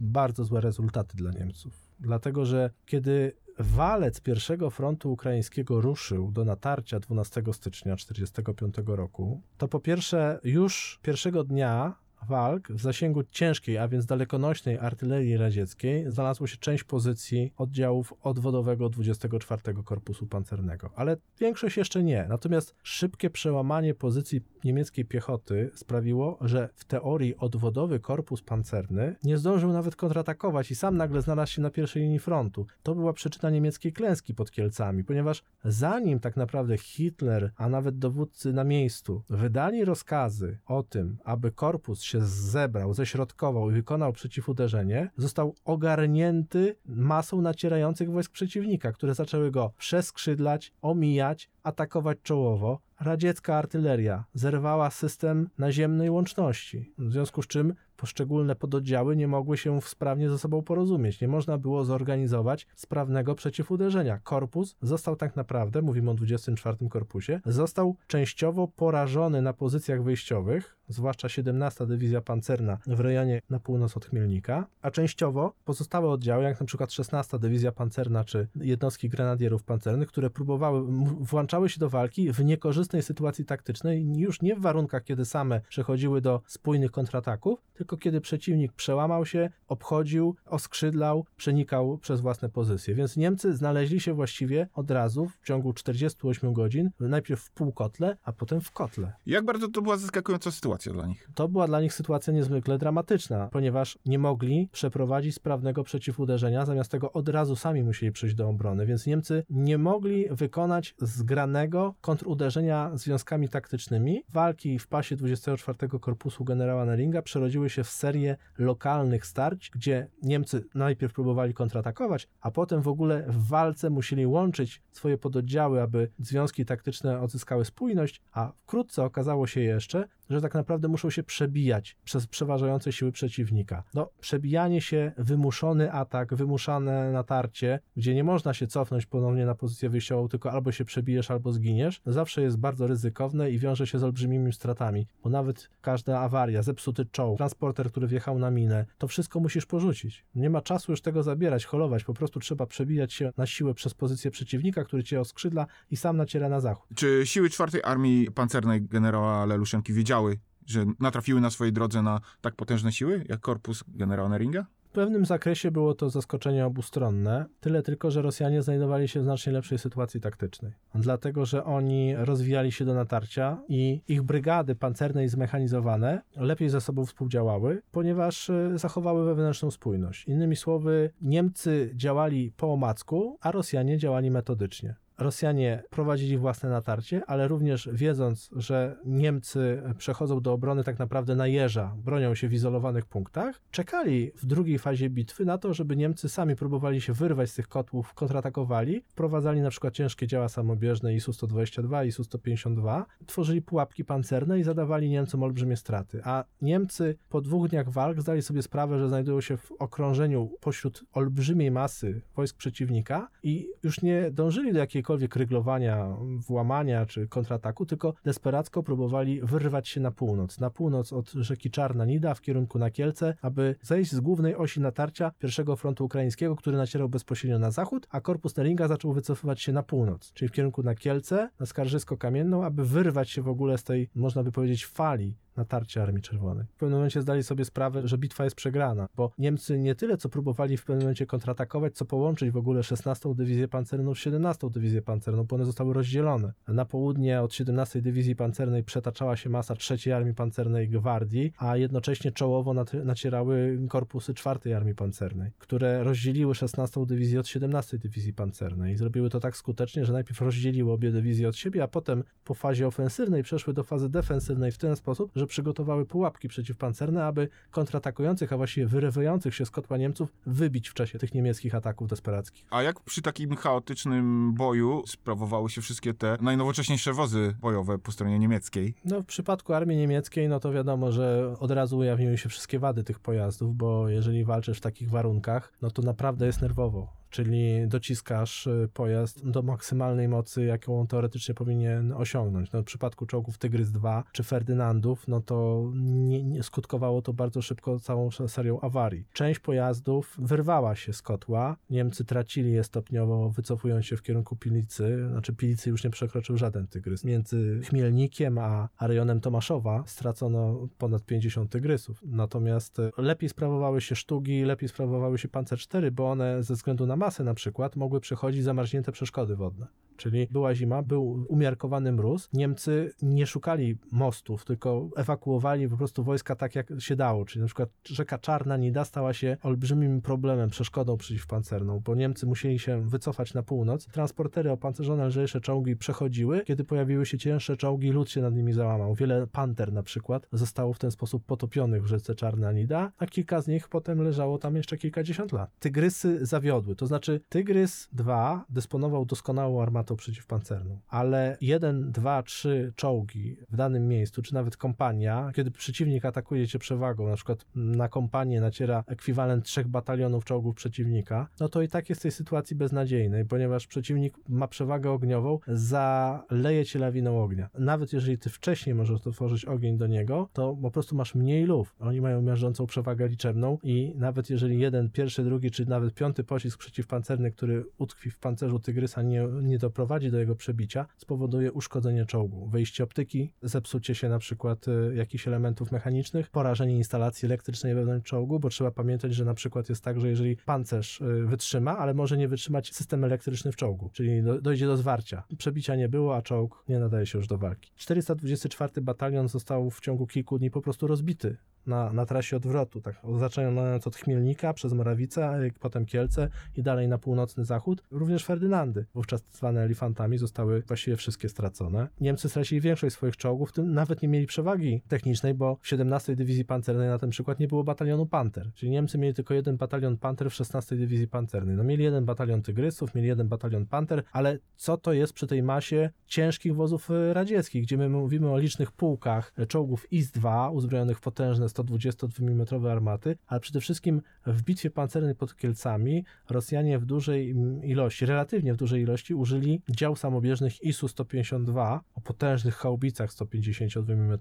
bardzo 0.00 0.44
złe 0.44 0.60
rezultaty 0.60 1.16
dla 1.16 1.30
Niemców. 1.30 1.92
Dlatego, 2.00 2.44
że 2.44 2.70
kiedy 2.86 3.32
walec 3.58 4.20
pierwszego 4.20 4.70
frontu 4.70 5.12
ukraińskiego 5.12 5.80
ruszył 5.80 6.32
do 6.32 6.44
natarcia 6.44 7.00
12 7.00 7.42
stycznia 7.52 7.96
1945 7.96 8.74
roku, 8.86 9.42
to 9.58 9.68
po 9.68 9.80
pierwsze 9.80 10.40
już 10.44 11.00
pierwszego 11.02 11.44
dnia 11.44 12.02
walk 12.28 12.68
w 12.72 12.80
zasięgu 12.80 13.24
ciężkiej, 13.24 13.78
a 13.78 13.88
więc 13.88 14.06
dalekonośnej 14.06 14.78
artylerii 14.78 15.36
radzieckiej 15.36 16.04
znalazło 16.10 16.46
się 16.46 16.56
część 16.56 16.84
pozycji 16.84 17.52
oddziałów 17.56 18.14
odwodowego 18.22 18.88
24 18.88 19.62
Korpusu 19.84 20.26
Pancernego, 20.26 20.90
ale 20.96 21.16
większość 21.40 21.76
jeszcze 21.76 22.02
nie. 22.02 22.26
Natomiast 22.28 22.74
szybkie 22.82 23.30
przełamanie 23.30 23.94
pozycji 23.94 24.40
niemieckiej 24.64 25.04
piechoty 25.04 25.70
sprawiło, 25.74 26.38
że 26.40 26.68
w 26.74 26.84
teorii 26.84 27.36
odwodowy 27.36 28.00
korpus 28.00 28.42
pancerny 28.42 29.16
nie 29.24 29.38
zdążył 29.38 29.72
nawet 29.72 29.96
kontratakować 29.96 30.70
i 30.70 30.74
sam 30.74 30.96
nagle 30.96 31.22
znalazł 31.22 31.52
się 31.52 31.62
na 31.62 31.70
pierwszej 31.70 32.02
linii 32.02 32.18
frontu. 32.18 32.66
To 32.82 32.94
była 32.94 33.12
przyczyna 33.12 33.50
niemieckiej 33.50 33.92
klęski 33.92 34.34
pod 34.34 34.50
Kielcami, 34.50 35.04
ponieważ 35.04 35.42
zanim 35.64 36.20
tak 36.20 36.36
naprawdę 36.36 36.78
Hitler, 36.78 37.52
a 37.56 37.68
nawet 37.68 37.98
dowódcy 37.98 38.52
na 38.52 38.64
miejscu 38.64 39.22
wydali 39.30 39.84
rozkazy 39.84 40.58
o 40.66 40.82
tym, 40.82 41.18
aby 41.24 41.52
korpus 41.52 42.02
się 42.02 42.20
zebrał, 42.26 42.94
ześrodkował 42.94 43.70
i 43.70 43.72
wykonał 43.72 44.12
przeciwuderzenie, 44.12 45.10
został 45.16 45.54
ogarnięty 45.64 46.76
masą 46.86 47.40
nacierających 47.40 48.10
wojsk 48.10 48.32
przeciwnika, 48.32 48.92
które 48.92 49.14
zaczęły 49.14 49.50
go 49.50 49.72
przeskrzydlać, 49.78 50.72
omijać, 50.82 51.50
atakować 51.62 52.18
czołowo. 52.22 52.78
Radziecka 53.00 53.56
artyleria 53.56 54.24
zerwała 54.34 54.90
system 54.90 55.48
naziemnej 55.58 56.10
łączności, 56.10 56.94
w 56.98 57.12
związku 57.12 57.42
z 57.42 57.46
czym 57.46 57.74
poszczególne 58.02 58.56
pododdziały 58.56 59.16
nie 59.16 59.28
mogły 59.28 59.58
się 59.58 59.80
sprawnie 59.80 60.30
ze 60.30 60.38
sobą 60.38 60.62
porozumieć. 60.62 61.20
Nie 61.20 61.28
można 61.28 61.58
było 61.58 61.84
zorganizować 61.84 62.66
sprawnego 62.76 63.34
przeciwuderzenia. 63.34 64.18
Korpus 64.18 64.76
został 64.82 65.16
tak 65.16 65.36
naprawdę, 65.36 65.82
mówimy 65.82 66.10
o 66.10 66.14
24 66.14 66.88
korpusie, 66.90 67.40
został 67.46 67.96
częściowo 68.06 68.68
porażony 68.68 69.42
na 69.42 69.52
pozycjach 69.52 70.02
wyjściowych, 70.02 70.76
zwłaszcza 70.88 71.28
17 71.28 71.86
Dywizja 71.86 72.20
Pancerna 72.20 72.78
w 72.86 73.00
rejonie 73.00 73.40
na 73.50 73.60
północ 73.60 73.96
od 73.96 74.06
Chmielnika, 74.06 74.66
a 74.82 74.90
częściowo 74.90 75.52
pozostałe 75.64 76.08
oddziały, 76.08 76.44
jak 76.44 76.64
przykład 76.64 76.92
16 76.92 77.38
Dywizja 77.38 77.72
Pancerna 77.72 78.24
czy 78.24 78.48
jednostki 78.54 79.08
grenadierów 79.08 79.62
pancernych, 79.62 80.08
które 80.08 80.30
próbowały, 80.30 80.84
włączały 81.20 81.68
się 81.68 81.80
do 81.80 81.90
walki 81.90 82.32
w 82.32 82.44
niekorzystnej 82.44 83.02
sytuacji 83.02 83.44
taktycznej, 83.44 84.18
już 84.18 84.42
nie 84.42 84.56
w 84.56 84.60
warunkach, 84.60 85.04
kiedy 85.04 85.24
same 85.24 85.60
przechodziły 85.68 86.20
do 86.20 86.40
spójnych 86.46 86.90
kontrataków, 86.90 87.62
tylko 87.74 87.91
tylko 87.92 88.02
kiedy 88.02 88.20
przeciwnik 88.20 88.72
przełamał 88.72 89.26
się, 89.26 89.50
obchodził, 89.68 90.36
oskrzydlał, 90.46 91.24
przenikał 91.36 91.98
przez 91.98 92.20
własne 92.20 92.48
pozycje. 92.48 92.94
Więc 92.94 93.16
Niemcy 93.16 93.56
znaleźli 93.56 94.00
się 94.00 94.14
właściwie 94.14 94.68
od 94.74 94.90
razu 94.90 95.28
w 95.28 95.46
ciągu 95.46 95.72
48 95.72 96.52
godzin, 96.52 96.90
najpierw 97.00 97.40
w 97.40 97.50
półkotle, 97.50 98.16
a 98.22 98.32
potem 98.32 98.60
w 98.60 98.70
kotle. 98.70 99.12
Jak 99.26 99.44
bardzo 99.44 99.68
to 99.68 99.82
była 99.82 99.96
zaskakująca 99.96 100.50
sytuacja 100.50 100.92
dla 100.92 101.06
nich? 101.06 101.28
To 101.34 101.48
była 101.48 101.66
dla 101.66 101.80
nich 101.80 101.92
sytuacja 101.92 102.32
niezwykle 102.32 102.78
dramatyczna, 102.78 103.48
ponieważ 103.52 103.98
nie 104.06 104.18
mogli 104.18 104.68
przeprowadzić 104.72 105.34
sprawnego 105.34 105.84
przeciwuderzenia, 105.84 106.66
zamiast 106.66 106.90
tego 106.90 107.12
od 107.12 107.28
razu 107.28 107.56
sami 107.56 107.82
musieli 107.82 108.12
przejść 108.12 108.34
do 108.34 108.48
obrony, 108.48 108.86
więc 108.86 109.06
Niemcy 109.06 109.44
nie 109.50 109.78
mogli 109.78 110.26
wykonać 110.30 110.94
zgranego 110.98 111.94
kontruderzenia 112.00 112.90
związkami 112.94 113.48
taktycznymi. 113.48 114.22
Walki 114.32 114.78
w 114.78 114.88
pasie 114.88 115.16
24 115.16 115.88
Korpusu 116.00 116.44
generała 116.44 116.84
Neringa 116.84 117.22
przerodziły 117.22 117.70
się 117.70 117.81
w 117.84 117.88
serię 117.88 118.36
lokalnych 118.58 119.26
starć, 119.26 119.70
gdzie 119.70 120.08
Niemcy 120.22 120.64
najpierw 120.74 121.12
próbowali 121.12 121.54
kontratakować, 121.54 122.28
a 122.40 122.50
potem 122.50 122.82
w 122.82 122.88
ogóle 122.88 123.24
w 123.28 123.48
walce 123.48 123.90
musieli 123.90 124.26
łączyć 124.26 124.82
swoje 124.92 125.18
pododdziały, 125.18 125.82
aby 125.82 126.10
związki 126.18 126.64
taktyczne 126.64 127.20
odzyskały 127.20 127.64
spójność, 127.64 128.22
a 128.32 128.52
wkrótce 128.62 129.04
okazało 129.04 129.46
się 129.46 129.60
jeszcze, 129.60 130.08
że 130.32 130.40
tak 130.40 130.54
naprawdę 130.54 130.88
muszą 130.88 131.10
się 131.10 131.22
przebijać 131.22 131.96
przez 132.04 132.26
przeważające 132.26 132.92
siły 132.92 133.12
przeciwnika. 133.12 133.82
No, 133.94 134.10
przebijanie 134.20 134.80
się, 134.80 135.12
wymuszony 135.18 135.92
atak, 135.92 136.34
wymuszane 136.34 137.12
natarcie, 137.12 137.80
gdzie 137.96 138.14
nie 138.14 138.24
można 138.24 138.54
się 138.54 138.66
cofnąć 138.66 139.06
ponownie 139.06 139.46
na 139.46 139.54
pozycję 139.54 139.88
wyjściową, 139.88 140.28
tylko 140.28 140.52
albo 140.52 140.72
się 140.72 140.84
przebijesz, 140.84 141.30
albo 141.30 141.52
zginiesz, 141.52 142.00
zawsze 142.06 142.42
jest 142.42 142.58
bardzo 142.58 142.86
ryzykowne 142.86 143.50
i 143.50 143.58
wiąże 143.58 143.86
się 143.86 143.98
z 143.98 144.04
olbrzymimi 144.04 144.52
stratami, 144.52 145.06
bo 145.24 145.30
nawet 145.30 145.70
każda 145.82 146.20
awaria, 146.20 146.62
zepsuty 146.62 147.06
czołg, 147.06 147.36
transporter, 147.36 147.90
który 147.90 148.06
wjechał 148.06 148.38
na 148.38 148.50
minę, 148.50 148.86
to 148.98 149.08
wszystko 149.08 149.40
musisz 149.40 149.66
porzucić. 149.66 150.24
Nie 150.34 150.50
ma 150.50 150.60
czasu 150.60 150.92
już 150.92 151.00
tego 151.00 151.22
zabierać, 151.22 151.64
holować, 151.64 152.04
po 152.04 152.14
prostu 152.14 152.40
trzeba 152.40 152.66
przebijać 152.66 153.12
się 153.12 153.32
na 153.36 153.46
siłę 153.46 153.74
przez 153.74 153.94
pozycję 153.94 154.30
przeciwnika, 154.30 154.84
który 154.84 155.04
cię 155.04 155.20
oskrzydla 155.20 155.66
i 155.90 155.96
sam 155.96 156.16
naciera 156.16 156.48
na 156.48 156.60
zachód. 156.60 156.88
Czy 156.94 157.22
siły 157.24 157.50
czwartej 157.50 157.80
Armii 157.84 158.30
Pancernej 158.30 158.82
generała 158.82 159.46
Leluszenki 159.46 159.92
wiedziały, 159.92 160.21
że 160.66 160.84
natrafiły 161.00 161.40
na 161.40 161.50
swojej 161.50 161.72
drodze 161.72 162.02
na 162.02 162.20
tak 162.40 162.54
potężne 162.56 162.92
siły, 162.92 163.24
jak 163.28 163.40
korpus 163.40 163.84
generała 163.88 164.28
Neringa? 164.28 164.66
W 164.92 164.94
pewnym 164.94 165.26
zakresie 165.26 165.70
było 165.70 165.94
to 165.94 166.10
zaskoczenie 166.10 166.66
obustronne, 166.66 167.46
tyle 167.60 167.82
tylko, 167.82 168.10
że 168.10 168.22
Rosjanie 168.22 168.62
znajdowali 168.62 169.08
się 169.08 169.20
w 169.20 169.24
znacznie 169.24 169.52
lepszej 169.52 169.78
sytuacji 169.78 170.20
taktycznej. 170.20 170.72
Dlatego, 170.94 171.46
że 171.46 171.64
oni 171.64 172.14
rozwijali 172.16 172.72
się 172.72 172.84
do 172.84 172.94
natarcia 172.94 173.58
i 173.68 174.00
ich 174.08 174.22
brygady 174.22 174.74
pancerne 174.74 175.24
i 175.24 175.28
zmechanizowane 175.28 176.22
lepiej 176.36 176.68
ze 176.68 176.80
sobą 176.80 177.04
współdziałały, 177.04 177.82
ponieważ 177.92 178.50
e, 178.50 178.78
zachowały 178.78 179.24
wewnętrzną 179.24 179.70
spójność. 179.70 180.24
Innymi 180.28 180.56
słowy, 180.56 181.10
Niemcy 181.20 181.92
działali 181.94 182.52
po 182.56 182.72
omacku, 182.72 183.38
a 183.40 183.52
Rosjanie 183.52 183.98
działali 183.98 184.30
metodycznie. 184.30 184.94
Rosjanie 185.18 185.82
prowadzili 185.90 186.38
własne 186.38 186.68
natarcie, 186.68 187.22
ale 187.26 187.48
również 187.48 187.88
wiedząc, 187.92 188.50
że 188.56 188.96
Niemcy 189.04 189.82
przechodzą 189.98 190.40
do 190.40 190.52
obrony 190.52 190.84
tak 190.84 190.98
naprawdę 190.98 191.34
na 191.34 191.46
jeża, 191.46 191.94
bronią 191.96 192.34
się 192.34 192.48
w 192.48 192.52
izolowanych 192.52 193.06
punktach, 193.06 193.60
czekali 193.70 194.32
w 194.36 194.46
drugiej 194.46 194.78
fazie 194.78 195.10
bitwy 195.10 195.44
na 195.44 195.58
to, 195.58 195.74
żeby 195.74 195.96
Niemcy 195.96 196.28
sami 196.28 196.56
próbowali 196.56 197.00
się 197.00 197.12
wyrwać 197.12 197.50
z 197.50 197.54
tych 197.54 197.68
kotłów, 197.68 198.14
kontratakowali, 198.14 199.02
wprowadzali 199.08 199.60
na 199.60 199.70
przykład 199.70 199.94
ciężkie 199.94 200.26
działa 200.26 200.48
samobieżne 200.48 201.14
ISU-122, 201.14 202.06
ISU-152, 202.06 203.04
tworzyli 203.26 203.62
pułapki 203.62 204.04
pancerne 204.04 204.58
i 204.58 204.62
zadawali 204.62 205.10
Niemcom 205.10 205.42
olbrzymie 205.42 205.76
straty. 205.76 206.20
A 206.24 206.44
Niemcy 206.62 207.16
po 207.28 207.40
dwóch 207.40 207.68
dniach 207.68 207.90
walk 207.90 208.20
zdali 208.20 208.42
sobie 208.42 208.62
sprawę, 208.62 208.98
że 208.98 209.08
znajdują 209.08 209.40
się 209.40 209.56
w 209.56 209.72
okrążeniu 209.72 210.50
pośród 210.60 211.04
olbrzymiej 211.12 211.70
masy 211.70 212.22
wojsk 212.36 212.56
przeciwnika 212.56 213.28
i 213.42 213.68
już 213.82 214.02
nie 214.02 214.30
dążyli 214.30 214.72
do 214.72 214.78
jakiegokolwiek 215.02 215.36
ryglowania, 215.36 216.16
włamania 216.48 217.06
czy 217.06 217.28
kontrataku, 217.28 217.86
tylko 217.86 218.14
desperacko 218.24 218.82
próbowali 218.82 219.40
wyrwać 219.40 219.88
się 219.88 220.00
na 220.00 220.10
północ. 220.10 220.60
Na 220.60 220.70
północ 220.70 221.12
od 221.12 221.30
rzeki 221.30 221.70
Czarna 221.70 222.04
Nida 222.04 222.34
w 222.34 222.40
kierunku 222.40 222.78
na 222.78 222.90
Kielce, 222.90 223.34
aby 223.42 223.74
zejść 223.82 224.12
z 224.12 224.20
głównej 224.20 224.56
osi 224.56 224.80
natarcia 224.80 225.32
pierwszego 225.38 225.76
frontu 225.76 226.04
ukraińskiego, 226.04 226.56
który 226.56 226.76
nacierał 226.76 227.08
bezpośrednio 227.08 227.58
na 227.58 227.70
zachód, 227.70 228.06
a 228.10 228.20
korpus 228.20 228.56
Neringa 228.56 228.88
zaczął 228.88 229.12
wycofywać 229.12 229.60
się 229.60 229.72
na 229.72 229.82
północ, 229.82 230.32
czyli 230.32 230.48
w 230.48 230.52
kierunku 230.52 230.82
na 230.82 230.94
Kielce, 230.94 231.50
na 231.60 231.66
Skarżysko-Kamienną, 231.66 232.64
aby 232.64 232.84
wyrwać 232.84 233.30
się 233.30 233.42
w 233.42 233.48
ogóle 233.48 233.78
z 233.78 233.84
tej, 233.84 234.10
można 234.14 234.42
by 234.42 234.52
powiedzieć, 234.52 234.86
fali 234.86 235.36
natarcia 235.56 236.02
Armii 236.02 236.22
Czerwonej. 236.22 236.64
W 236.64 236.76
pewnym 236.76 236.98
momencie 236.98 237.22
zdali 237.22 237.42
sobie 237.42 237.64
sprawę, 237.64 238.08
że 238.08 238.18
bitwa 238.18 238.44
jest 238.44 238.56
przegrana, 238.56 239.08
bo 239.16 239.30
Niemcy 239.38 239.78
nie 239.78 239.94
tyle 239.94 240.16
co 240.16 240.28
próbowali 240.28 240.76
w 240.76 240.84
pewnym 240.84 241.02
momencie 241.02 241.26
kontratakować, 241.26 241.94
co 241.94 242.04
połączyć 242.04 242.50
w 242.50 242.56
ogóle 242.56 242.82
16 242.82 243.34
Dywizję 243.34 243.68
Pancerną 243.68 244.14
z 244.14 244.18
17 244.18 244.70
Dywizję 244.70 245.02
Pancerną, 245.02 245.44
bo 245.44 245.56
one 245.56 245.64
zostały 245.64 245.94
rozdzielone. 245.94 246.52
Na 246.68 246.84
południe 246.84 247.42
od 247.42 247.54
17 247.54 248.02
Dywizji 248.02 248.36
Pancernej 248.36 248.84
przetaczała 248.84 249.36
się 249.36 249.50
masa 249.50 249.76
3 249.76 250.14
Armii 250.14 250.34
Pancernej 250.34 250.88
Gwardii, 250.88 251.52
a 251.58 251.76
jednocześnie 251.76 252.32
czołowo 252.32 252.74
nacierały 253.04 253.78
korpusy 253.88 254.34
4 254.34 254.76
Armii 254.76 254.94
Pancernej, 254.94 255.50
które 255.58 256.04
rozdzieliły 256.04 256.54
16 256.54 257.06
Dywizję 257.06 257.40
od 257.40 257.48
17 257.48 257.98
Dywizji 257.98 258.32
Pancernej 258.32 258.92
i 258.92 258.96
zrobiły 258.96 259.30
to 259.30 259.40
tak 259.40 259.56
skutecznie, 259.56 260.04
że 260.04 260.12
najpierw 260.12 260.40
rozdzieliły 260.40 260.92
obie 260.92 261.10
dywizje 261.10 261.48
od 261.48 261.56
siebie, 261.56 261.82
a 261.82 261.88
potem 261.88 262.24
po 262.44 262.54
fazie 262.54 262.86
ofensywnej 262.86 263.42
przeszły 263.42 263.74
do 263.74 263.84
fazy 263.84 264.08
defensywnej 264.08 264.72
w 264.72 264.78
ten 264.78 264.96
sposób, 264.96 265.32
że 265.34 265.41
przygotowały 265.46 266.06
pułapki 266.06 266.48
przeciwpancerne, 266.48 267.24
aby 267.24 267.48
kontratakujących, 267.70 268.52
a 268.52 268.56
właściwie 268.56 268.86
wyrywających 268.86 269.54
się 269.54 269.66
z 269.66 269.70
kotła 269.70 269.96
Niemców 269.96 270.32
wybić 270.46 270.88
w 270.88 270.94
czasie 270.94 271.18
tych 271.18 271.34
niemieckich 271.34 271.74
ataków 271.74 272.08
desperackich. 272.08 272.66
A 272.70 272.82
jak 272.82 273.00
przy 273.00 273.22
takim 273.22 273.56
chaotycznym 273.56 274.54
boju 274.54 275.02
sprawowały 275.06 275.70
się 275.70 275.80
wszystkie 275.80 276.14
te 276.14 276.36
najnowocześniejsze 276.40 277.12
wozy 277.12 277.54
bojowe 277.60 277.98
po 277.98 278.12
stronie 278.12 278.38
niemieckiej? 278.38 278.94
No 279.04 279.22
w 279.22 279.26
przypadku 279.26 279.72
armii 279.72 279.96
niemieckiej, 279.96 280.48
no 280.48 280.60
to 280.60 280.72
wiadomo, 280.72 281.12
że 281.12 281.54
od 281.60 281.70
razu 281.70 281.98
ujawniły 281.98 282.38
się 282.38 282.48
wszystkie 282.48 282.78
wady 282.78 283.04
tych 283.04 283.20
pojazdów, 283.20 283.76
bo 283.76 284.08
jeżeli 284.08 284.44
walczysz 284.44 284.78
w 284.78 284.80
takich 284.80 285.10
warunkach, 285.10 285.72
no 285.82 285.90
to 285.90 286.02
naprawdę 286.02 286.46
jest 286.46 286.62
nerwowo 286.62 287.21
czyli 287.32 287.88
dociskasz 287.88 288.68
pojazd 288.94 289.50
do 289.50 289.62
maksymalnej 289.62 290.28
mocy, 290.28 290.64
jaką 290.64 291.00
on 291.00 291.06
teoretycznie 291.06 291.54
powinien 291.54 292.12
osiągnąć. 292.12 292.72
No, 292.72 292.82
w 292.82 292.84
przypadku 292.84 293.26
czołgów 293.26 293.58
Tygrys 293.58 293.92
2 293.92 294.24
czy 294.32 294.42
Ferdynandów, 294.42 295.28
no 295.28 295.40
to 295.40 295.90
nie, 295.94 296.44
nie 296.44 296.62
skutkowało 296.62 297.22
to 297.22 297.32
bardzo 297.32 297.62
szybko 297.62 298.00
całą 298.00 298.30
serią 298.30 298.80
awarii. 298.80 299.24
Część 299.32 299.60
pojazdów 299.60 300.36
wyrwała 300.38 300.94
się 300.94 301.12
z 301.12 301.22
kotła, 301.22 301.76
Niemcy 301.90 302.24
tracili 302.24 302.72
je 302.72 302.84
stopniowo, 302.84 303.50
wycofując 303.50 304.06
się 304.06 304.16
w 304.16 304.22
kierunku 304.22 304.56
Pilicy, 304.56 305.28
znaczy 305.30 305.52
Pilicy 305.52 305.90
już 305.90 306.04
nie 306.04 306.10
przekroczył 306.10 306.56
żaden 306.56 306.86
Tygrys. 306.86 307.24
Między 307.24 307.80
Chmielnikiem 307.84 308.58
a, 308.58 308.88
a 308.96 309.06
rejonem 309.06 309.40
Tomaszowa 309.40 310.04
stracono 310.06 310.88
ponad 310.98 311.24
50 311.24 311.70
Tygrysów. 311.70 312.22
Natomiast 312.26 312.98
lepiej 313.18 313.48
sprawowały 313.48 314.00
się 314.00 314.16
sztugi, 314.16 314.64
lepiej 314.64 314.88
sprawowały 314.88 315.38
się 315.38 315.48
Panzer 315.48 315.78
4, 315.78 316.10
bo 316.10 316.30
one 316.30 316.62
ze 316.62 316.74
względu 316.74 317.06
na 317.06 317.16
masy 317.22 317.44
na 317.44 317.54
przykład 317.54 317.96
mogły 317.96 318.20
przechodzić 318.20 318.62
zamarznięte 318.62 319.12
przeszkody 319.12 319.56
wodne. 319.56 319.86
Czyli 320.22 320.48
była 320.50 320.74
zima, 320.74 321.02
był 321.02 321.46
umiarkowany 321.48 322.12
mróz. 322.12 322.48
Niemcy 322.52 323.12
nie 323.22 323.46
szukali 323.46 323.98
mostów, 324.12 324.64
tylko 324.64 325.08
ewakuowali 325.16 325.88
po 325.88 325.96
prostu 325.96 326.24
wojska 326.24 326.56
tak, 326.56 326.74
jak 326.74 326.88
się 326.98 327.16
dało. 327.16 327.44
Czyli 327.44 327.60
na 327.60 327.66
przykład 327.66 327.88
rzeka 328.04 328.38
Czarna 328.38 328.76
Nida 328.76 329.04
stała 329.04 329.32
się 329.32 329.56
olbrzymim 329.62 330.20
problemem, 330.20 330.70
przeszkodą 330.70 331.16
przeciwpancerną, 331.16 332.00
bo 332.00 332.14
Niemcy 332.14 332.46
musieli 332.46 332.78
się 332.78 333.08
wycofać 333.08 333.54
na 333.54 333.62
północ. 333.62 334.06
Transportery 334.06 334.70
opancerzone, 334.70 335.26
lżejsze 335.26 335.60
czołgi 335.60 335.96
przechodziły. 335.96 336.64
Kiedy 336.64 336.84
pojawiły 336.84 337.26
się 337.26 337.38
cięższe 337.38 337.76
czołgi, 337.76 338.10
lód 338.10 338.30
się 338.30 338.40
nad 338.40 338.54
nimi 338.54 338.72
załamał. 338.72 339.14
Wiele 339.14 339.46
panter 339.46 339.92
na 339.92 340.02
przykład 340.02 340.46
zostało 340.52 340.92
w 340.92 340.98
ten 340.98 341.10
sposób 341.10 341.44
potopionych 341.44 342.02
w 342.02 342.06
rzece 342.06 342.34
Czarna 342.34 342.72
Nida, 342.72 343.12
a 343.18 343.26
kilka 343.26 343.60
z 343.60 343.68
nich 343.68 343.88
potem 343.88 344.22
leżało 344.22 344.58
tam 344.58 344.76
jeszcze 344.76 344.96
kilkadziesiąt 344.96 345.52
lat. 345.52 345.70
Tygrysy 345.78 346.46
zawiodły, 346.46 346.96
to 346.96 347.06
znaczy 347.06 347.40
Tygrys 347.48 348.08
2 348.12 348.64
dysponował 348.68 349.24
doskonałą 349.24 349.82
armatą 349.82 350.11
przeciwpancerną, 350.16 350.98
ale 351.08 351.56
jeden, 351.60 352.12
dwa, 352.12 352.42
trzy 352.42 352.92
czołgi 352.96 353.56
w 353.70 353.76
danym 353.76 354.08
miejscu, 354.08 354.42
czy 354.42 354.54
nawet 354.54 354.76
kompania, 354.76 355.50
kiedy 355.54 355.70
przeciwnik 355.70 356.24
atakuje 356.24 356.68
cię 356.68 356.78
przewagą, 356.78 357.28
na 357.28 357.36
przykład 357.36 357.66
na 357.74 358.08
kompanię 358.08 358.60
naciera 358.60 359.04
ekwiwalent 359.06 359.64
trzech 359.64 359.88
batalionów 359.88 360.44
czołgów 360.44 360.74
przeciwnika, 360.74 361.48
no 361.60 361.68
to 361.68 361.82
i 361.82 361.88
tak 361.88 362.08
jest 362.08 362.20
w 362.20 362.22
tej 362.22 362.32
sytuacji 362.32 362.76
beznadziejnej, 362.76 363.44
ponieważ 363.44 363.86
przeciwnik 363.86 364.34
ma 364.48 364.68
przewagę 364.68 365.10
ogniową, 365.10 365.58
zaleje 365.66 366.84
cię 366.84 366.98
lawiną 366.98 367.42
ognia. 367.42 367.68
Nawet 367.78 368.12
jeżeli 368.12 368.38
ty 368.38 368.50
wcześniej 368.50 368.94
możesz 368.94 369.26
otworzyć 369.26 369.64
ogień 369.64 369.98
do 369.98 370.06
niego, 370.06 370.48
to 370.52 370.76
po 370.82 370.90
prostu 370.90 371.16
masz 371.16 371.34
mniej 371.34 371.64
luf. 371.64 371.96
Oni 372.00 372.20
mają 372.20 372.42
miażdżącą 372.42 372.86
przewagę 372.86 373.28
liczebną 373.28 373.78
i 373.82 374.12
nawet 374.16 374.50
jeżeli 374.50 374.80
jeden, 374.80 375.10
pierwszy, 375.10 375.44
drugi, 375.44 375.70
czy 375.70 375.86
nawet 375.86 376.14
piąty 376.14 376.44
pocisk 376.44 376.78
przeciwpancerny, 376.78 377.50
który 377.50 377.84
utkwi 377.98 378.30
w 378.30 378.38
pancerzu 378.38 378.78
tygrysa, 378.78 379.22
nie, 379.22 379.48
nie 379.62 379.78
doprowadzi 379.92 380.30
do 380.30 380.38
jego 380.38 380.54
przebicia, 380.54 381.06
spowoduje 381.16 381.72
uszkodzenie 381.72 382.26
czołgu, 382.26 382.66
wyjście 382.66 383.04
optyki, 383.04 383.54
zepsucie 383.62 384.14
się 384.14 384.28
na 384.28 384.38
przykład 384.38 384.88
y, 384.88 385.14
jakichś 385.14 385.48
elementów 385.48 385.92
mechanicznych, 385.92 386.50
porażenie 386.50 386.96
instalacji 386.96 387.46
elektrycznej 387.46 387.94
wewnątrz 387.94 388.30
czołgu, 388.30 388.60
bo 388.60 388.68
trzeba 388.68 388.90
pamiętać, 388.90 389.34
że 389.34 389.44
na 389.44 389.54
przykład 389.54 389.88
jest 389.88 390.04
tak, 390.04 390.20
że 390.20 390.28
jeżeli 390.28 390.56
pancerz 390.56 391.20
y, 391.20 391.46
wytrzyma, 391.46 391.98
ale 391.98 392.14
może 392.14 392.36
nie 392.36 392.48
wytrzymać 392.48 392.94
system 392.94 393.24
elektryczny 393.24 393.72
w 393.72 393.76
czołgu, 393.76 394.10
czyli 394.12 394.42
do, 394.42 394.60
dojdzie 394.60 394.86
do 394.86 394.96
zwarcia. 394.96 395.42
Przebicia 395.58 395.96
nie 395.96 396.08
było, 396.08 396.36
a 396.36 396.42
czołg 396.42 396.84
nie 396.88 396.98
nadaje 396.98 397.26
się 397.26 397.38
już 397.38 397.46
do 397.46 397.58
walki. 397.58 397.92
424 397.96 399.00
batalion 399.00 399.48
został 399.48 399.90
w 399.90 400.00
ciągu 400.00 400.26
kilku 400.26 400.58
dni 400.58 400.70
po 400.70 400.80
prostu 400.80 401.06
rozbity 401.06 401.56
na, 401.86 402.12
na 402.12 402.26
trasie 402.26 402.56
odwrotu, 402.56 403.00
tak 403.00 403.14
zaczynając 403.38 404.06
od 404.06 404.16
Chmielnika 404.16 404.72
przez 404.72 404.92
Morawice, 404.92 405.70
potem 405.80 406.06
Kielce 406.06 406.48
i 406.76 406.82
dalej 406.82 407.08
na 407.08 407.18
północny 407.18 407.64
zachód. 407.64 408.02
Również 408.10 408.44
Ferdynandy, 408.44 409.06
wówczas 409.14 409.44
zwane 409.50 409.82
elefantami, 409.82 410.38
zostały 410.38 410.82
właściwie 410.82 411.16
wszystkie 411.16 411.48
stracone. 411.48 412.08
Niemcy 412.20 412.48
stracili 412.48 412.80
większość 412.80 413.16
swoich 413.16 413.36
czołgów, 413.36 413.70
w 413.70 413.72
tym 413.72 413.94
nawet 413.94 414.22
nie 414.22 414.28
mieli 414.28 414.46
przewagi 414.46 415.02
technicznej, 415.08 415.54
bo 415.54 415.78
w 415.80 415.88
17 415.88 416.36
Dywizji 416.36 416.64
Pancernej 416.64 417.08
na 417.08 417.18
ten 417.18 417.30
przykład 417.30 417.60
nie 417.60 417.68
było 417.68 417.84
batalionu 417.84 418.26
Panter, 418.26 418.70
czyli 418.74 418.92
Niemcy 418.92 419.18
mieli 419.18 419.34
tylko 419.34 419.54
jeden 419.54 419.76
batalion 419.76 420.18
Panter 420.18 420.50
w 420.50 420.54
16 420.54 420.96
Dywizji 420.96 421.28
Pancernej. 421.28 421.76
No 421.76 421.84
mieli 421.84 422.04
jeden 422.04 422.24
batalion 422.24 422.62
Tygrysów, 422.62 423.14
mieli 423.14 423.28
jeden 423.28 423.48
batalion 423.48 423.86
Panter, 423.86 424.22
ale 424.32 424.58
co 424.76 424.96
to 424.96 425.12
jest 425.12 425.32
przy 425.32 425.46
tej 425.46 425.62
masie 425.62 426.10
ciężkich 426.26 426.74
wozów 426.74 427.10
e, 427.10 427.34
radzieckich, 427.34 427.82
gdzie 427.82 427.96
my 427.96 428.08
mówimy 428.08 428.50
o 428.50 428.58
licznych 428.58 428.92
pułkach 428.92 429.52
e, 429.56 429.66
czołgów 429.66 430.12
IS-2 430.12 430.72
uzbrojonych 430.74 431.18
w 431.18 431.20
potężne 431.20 431.68
122 431.72 432.46
mm 432.46 432.86
armaty, 432.86 433.36
ale 433.46 433.60
przede 433.60 433.80
wszystkim 433.80 434.22
w 434.46 434.62
bitwie 434.62 434.90
pancernej 434.90 435.34
pod 435.34 435.56
Kielcami 435.56 436.24
Rosjanie 436.50 436.98
w 436.98 437.06
dużej 437.06 437.54
ilości, 437.82 438.26
relatywnie 438.26 438.74
w 438.74 438.76
dużej 438.76 439.02
ilości 439.02 439.34
użyli 439.34 439.82
dział 439.88 440.16
samobieżnych 440.16 440.84
ISU-152 440.84 442.00
o 442.14 442.20
potężnych 442.20 442.74
haubicach 442.74 443.32
152 443.32 444.12
mm, 444.12 444.38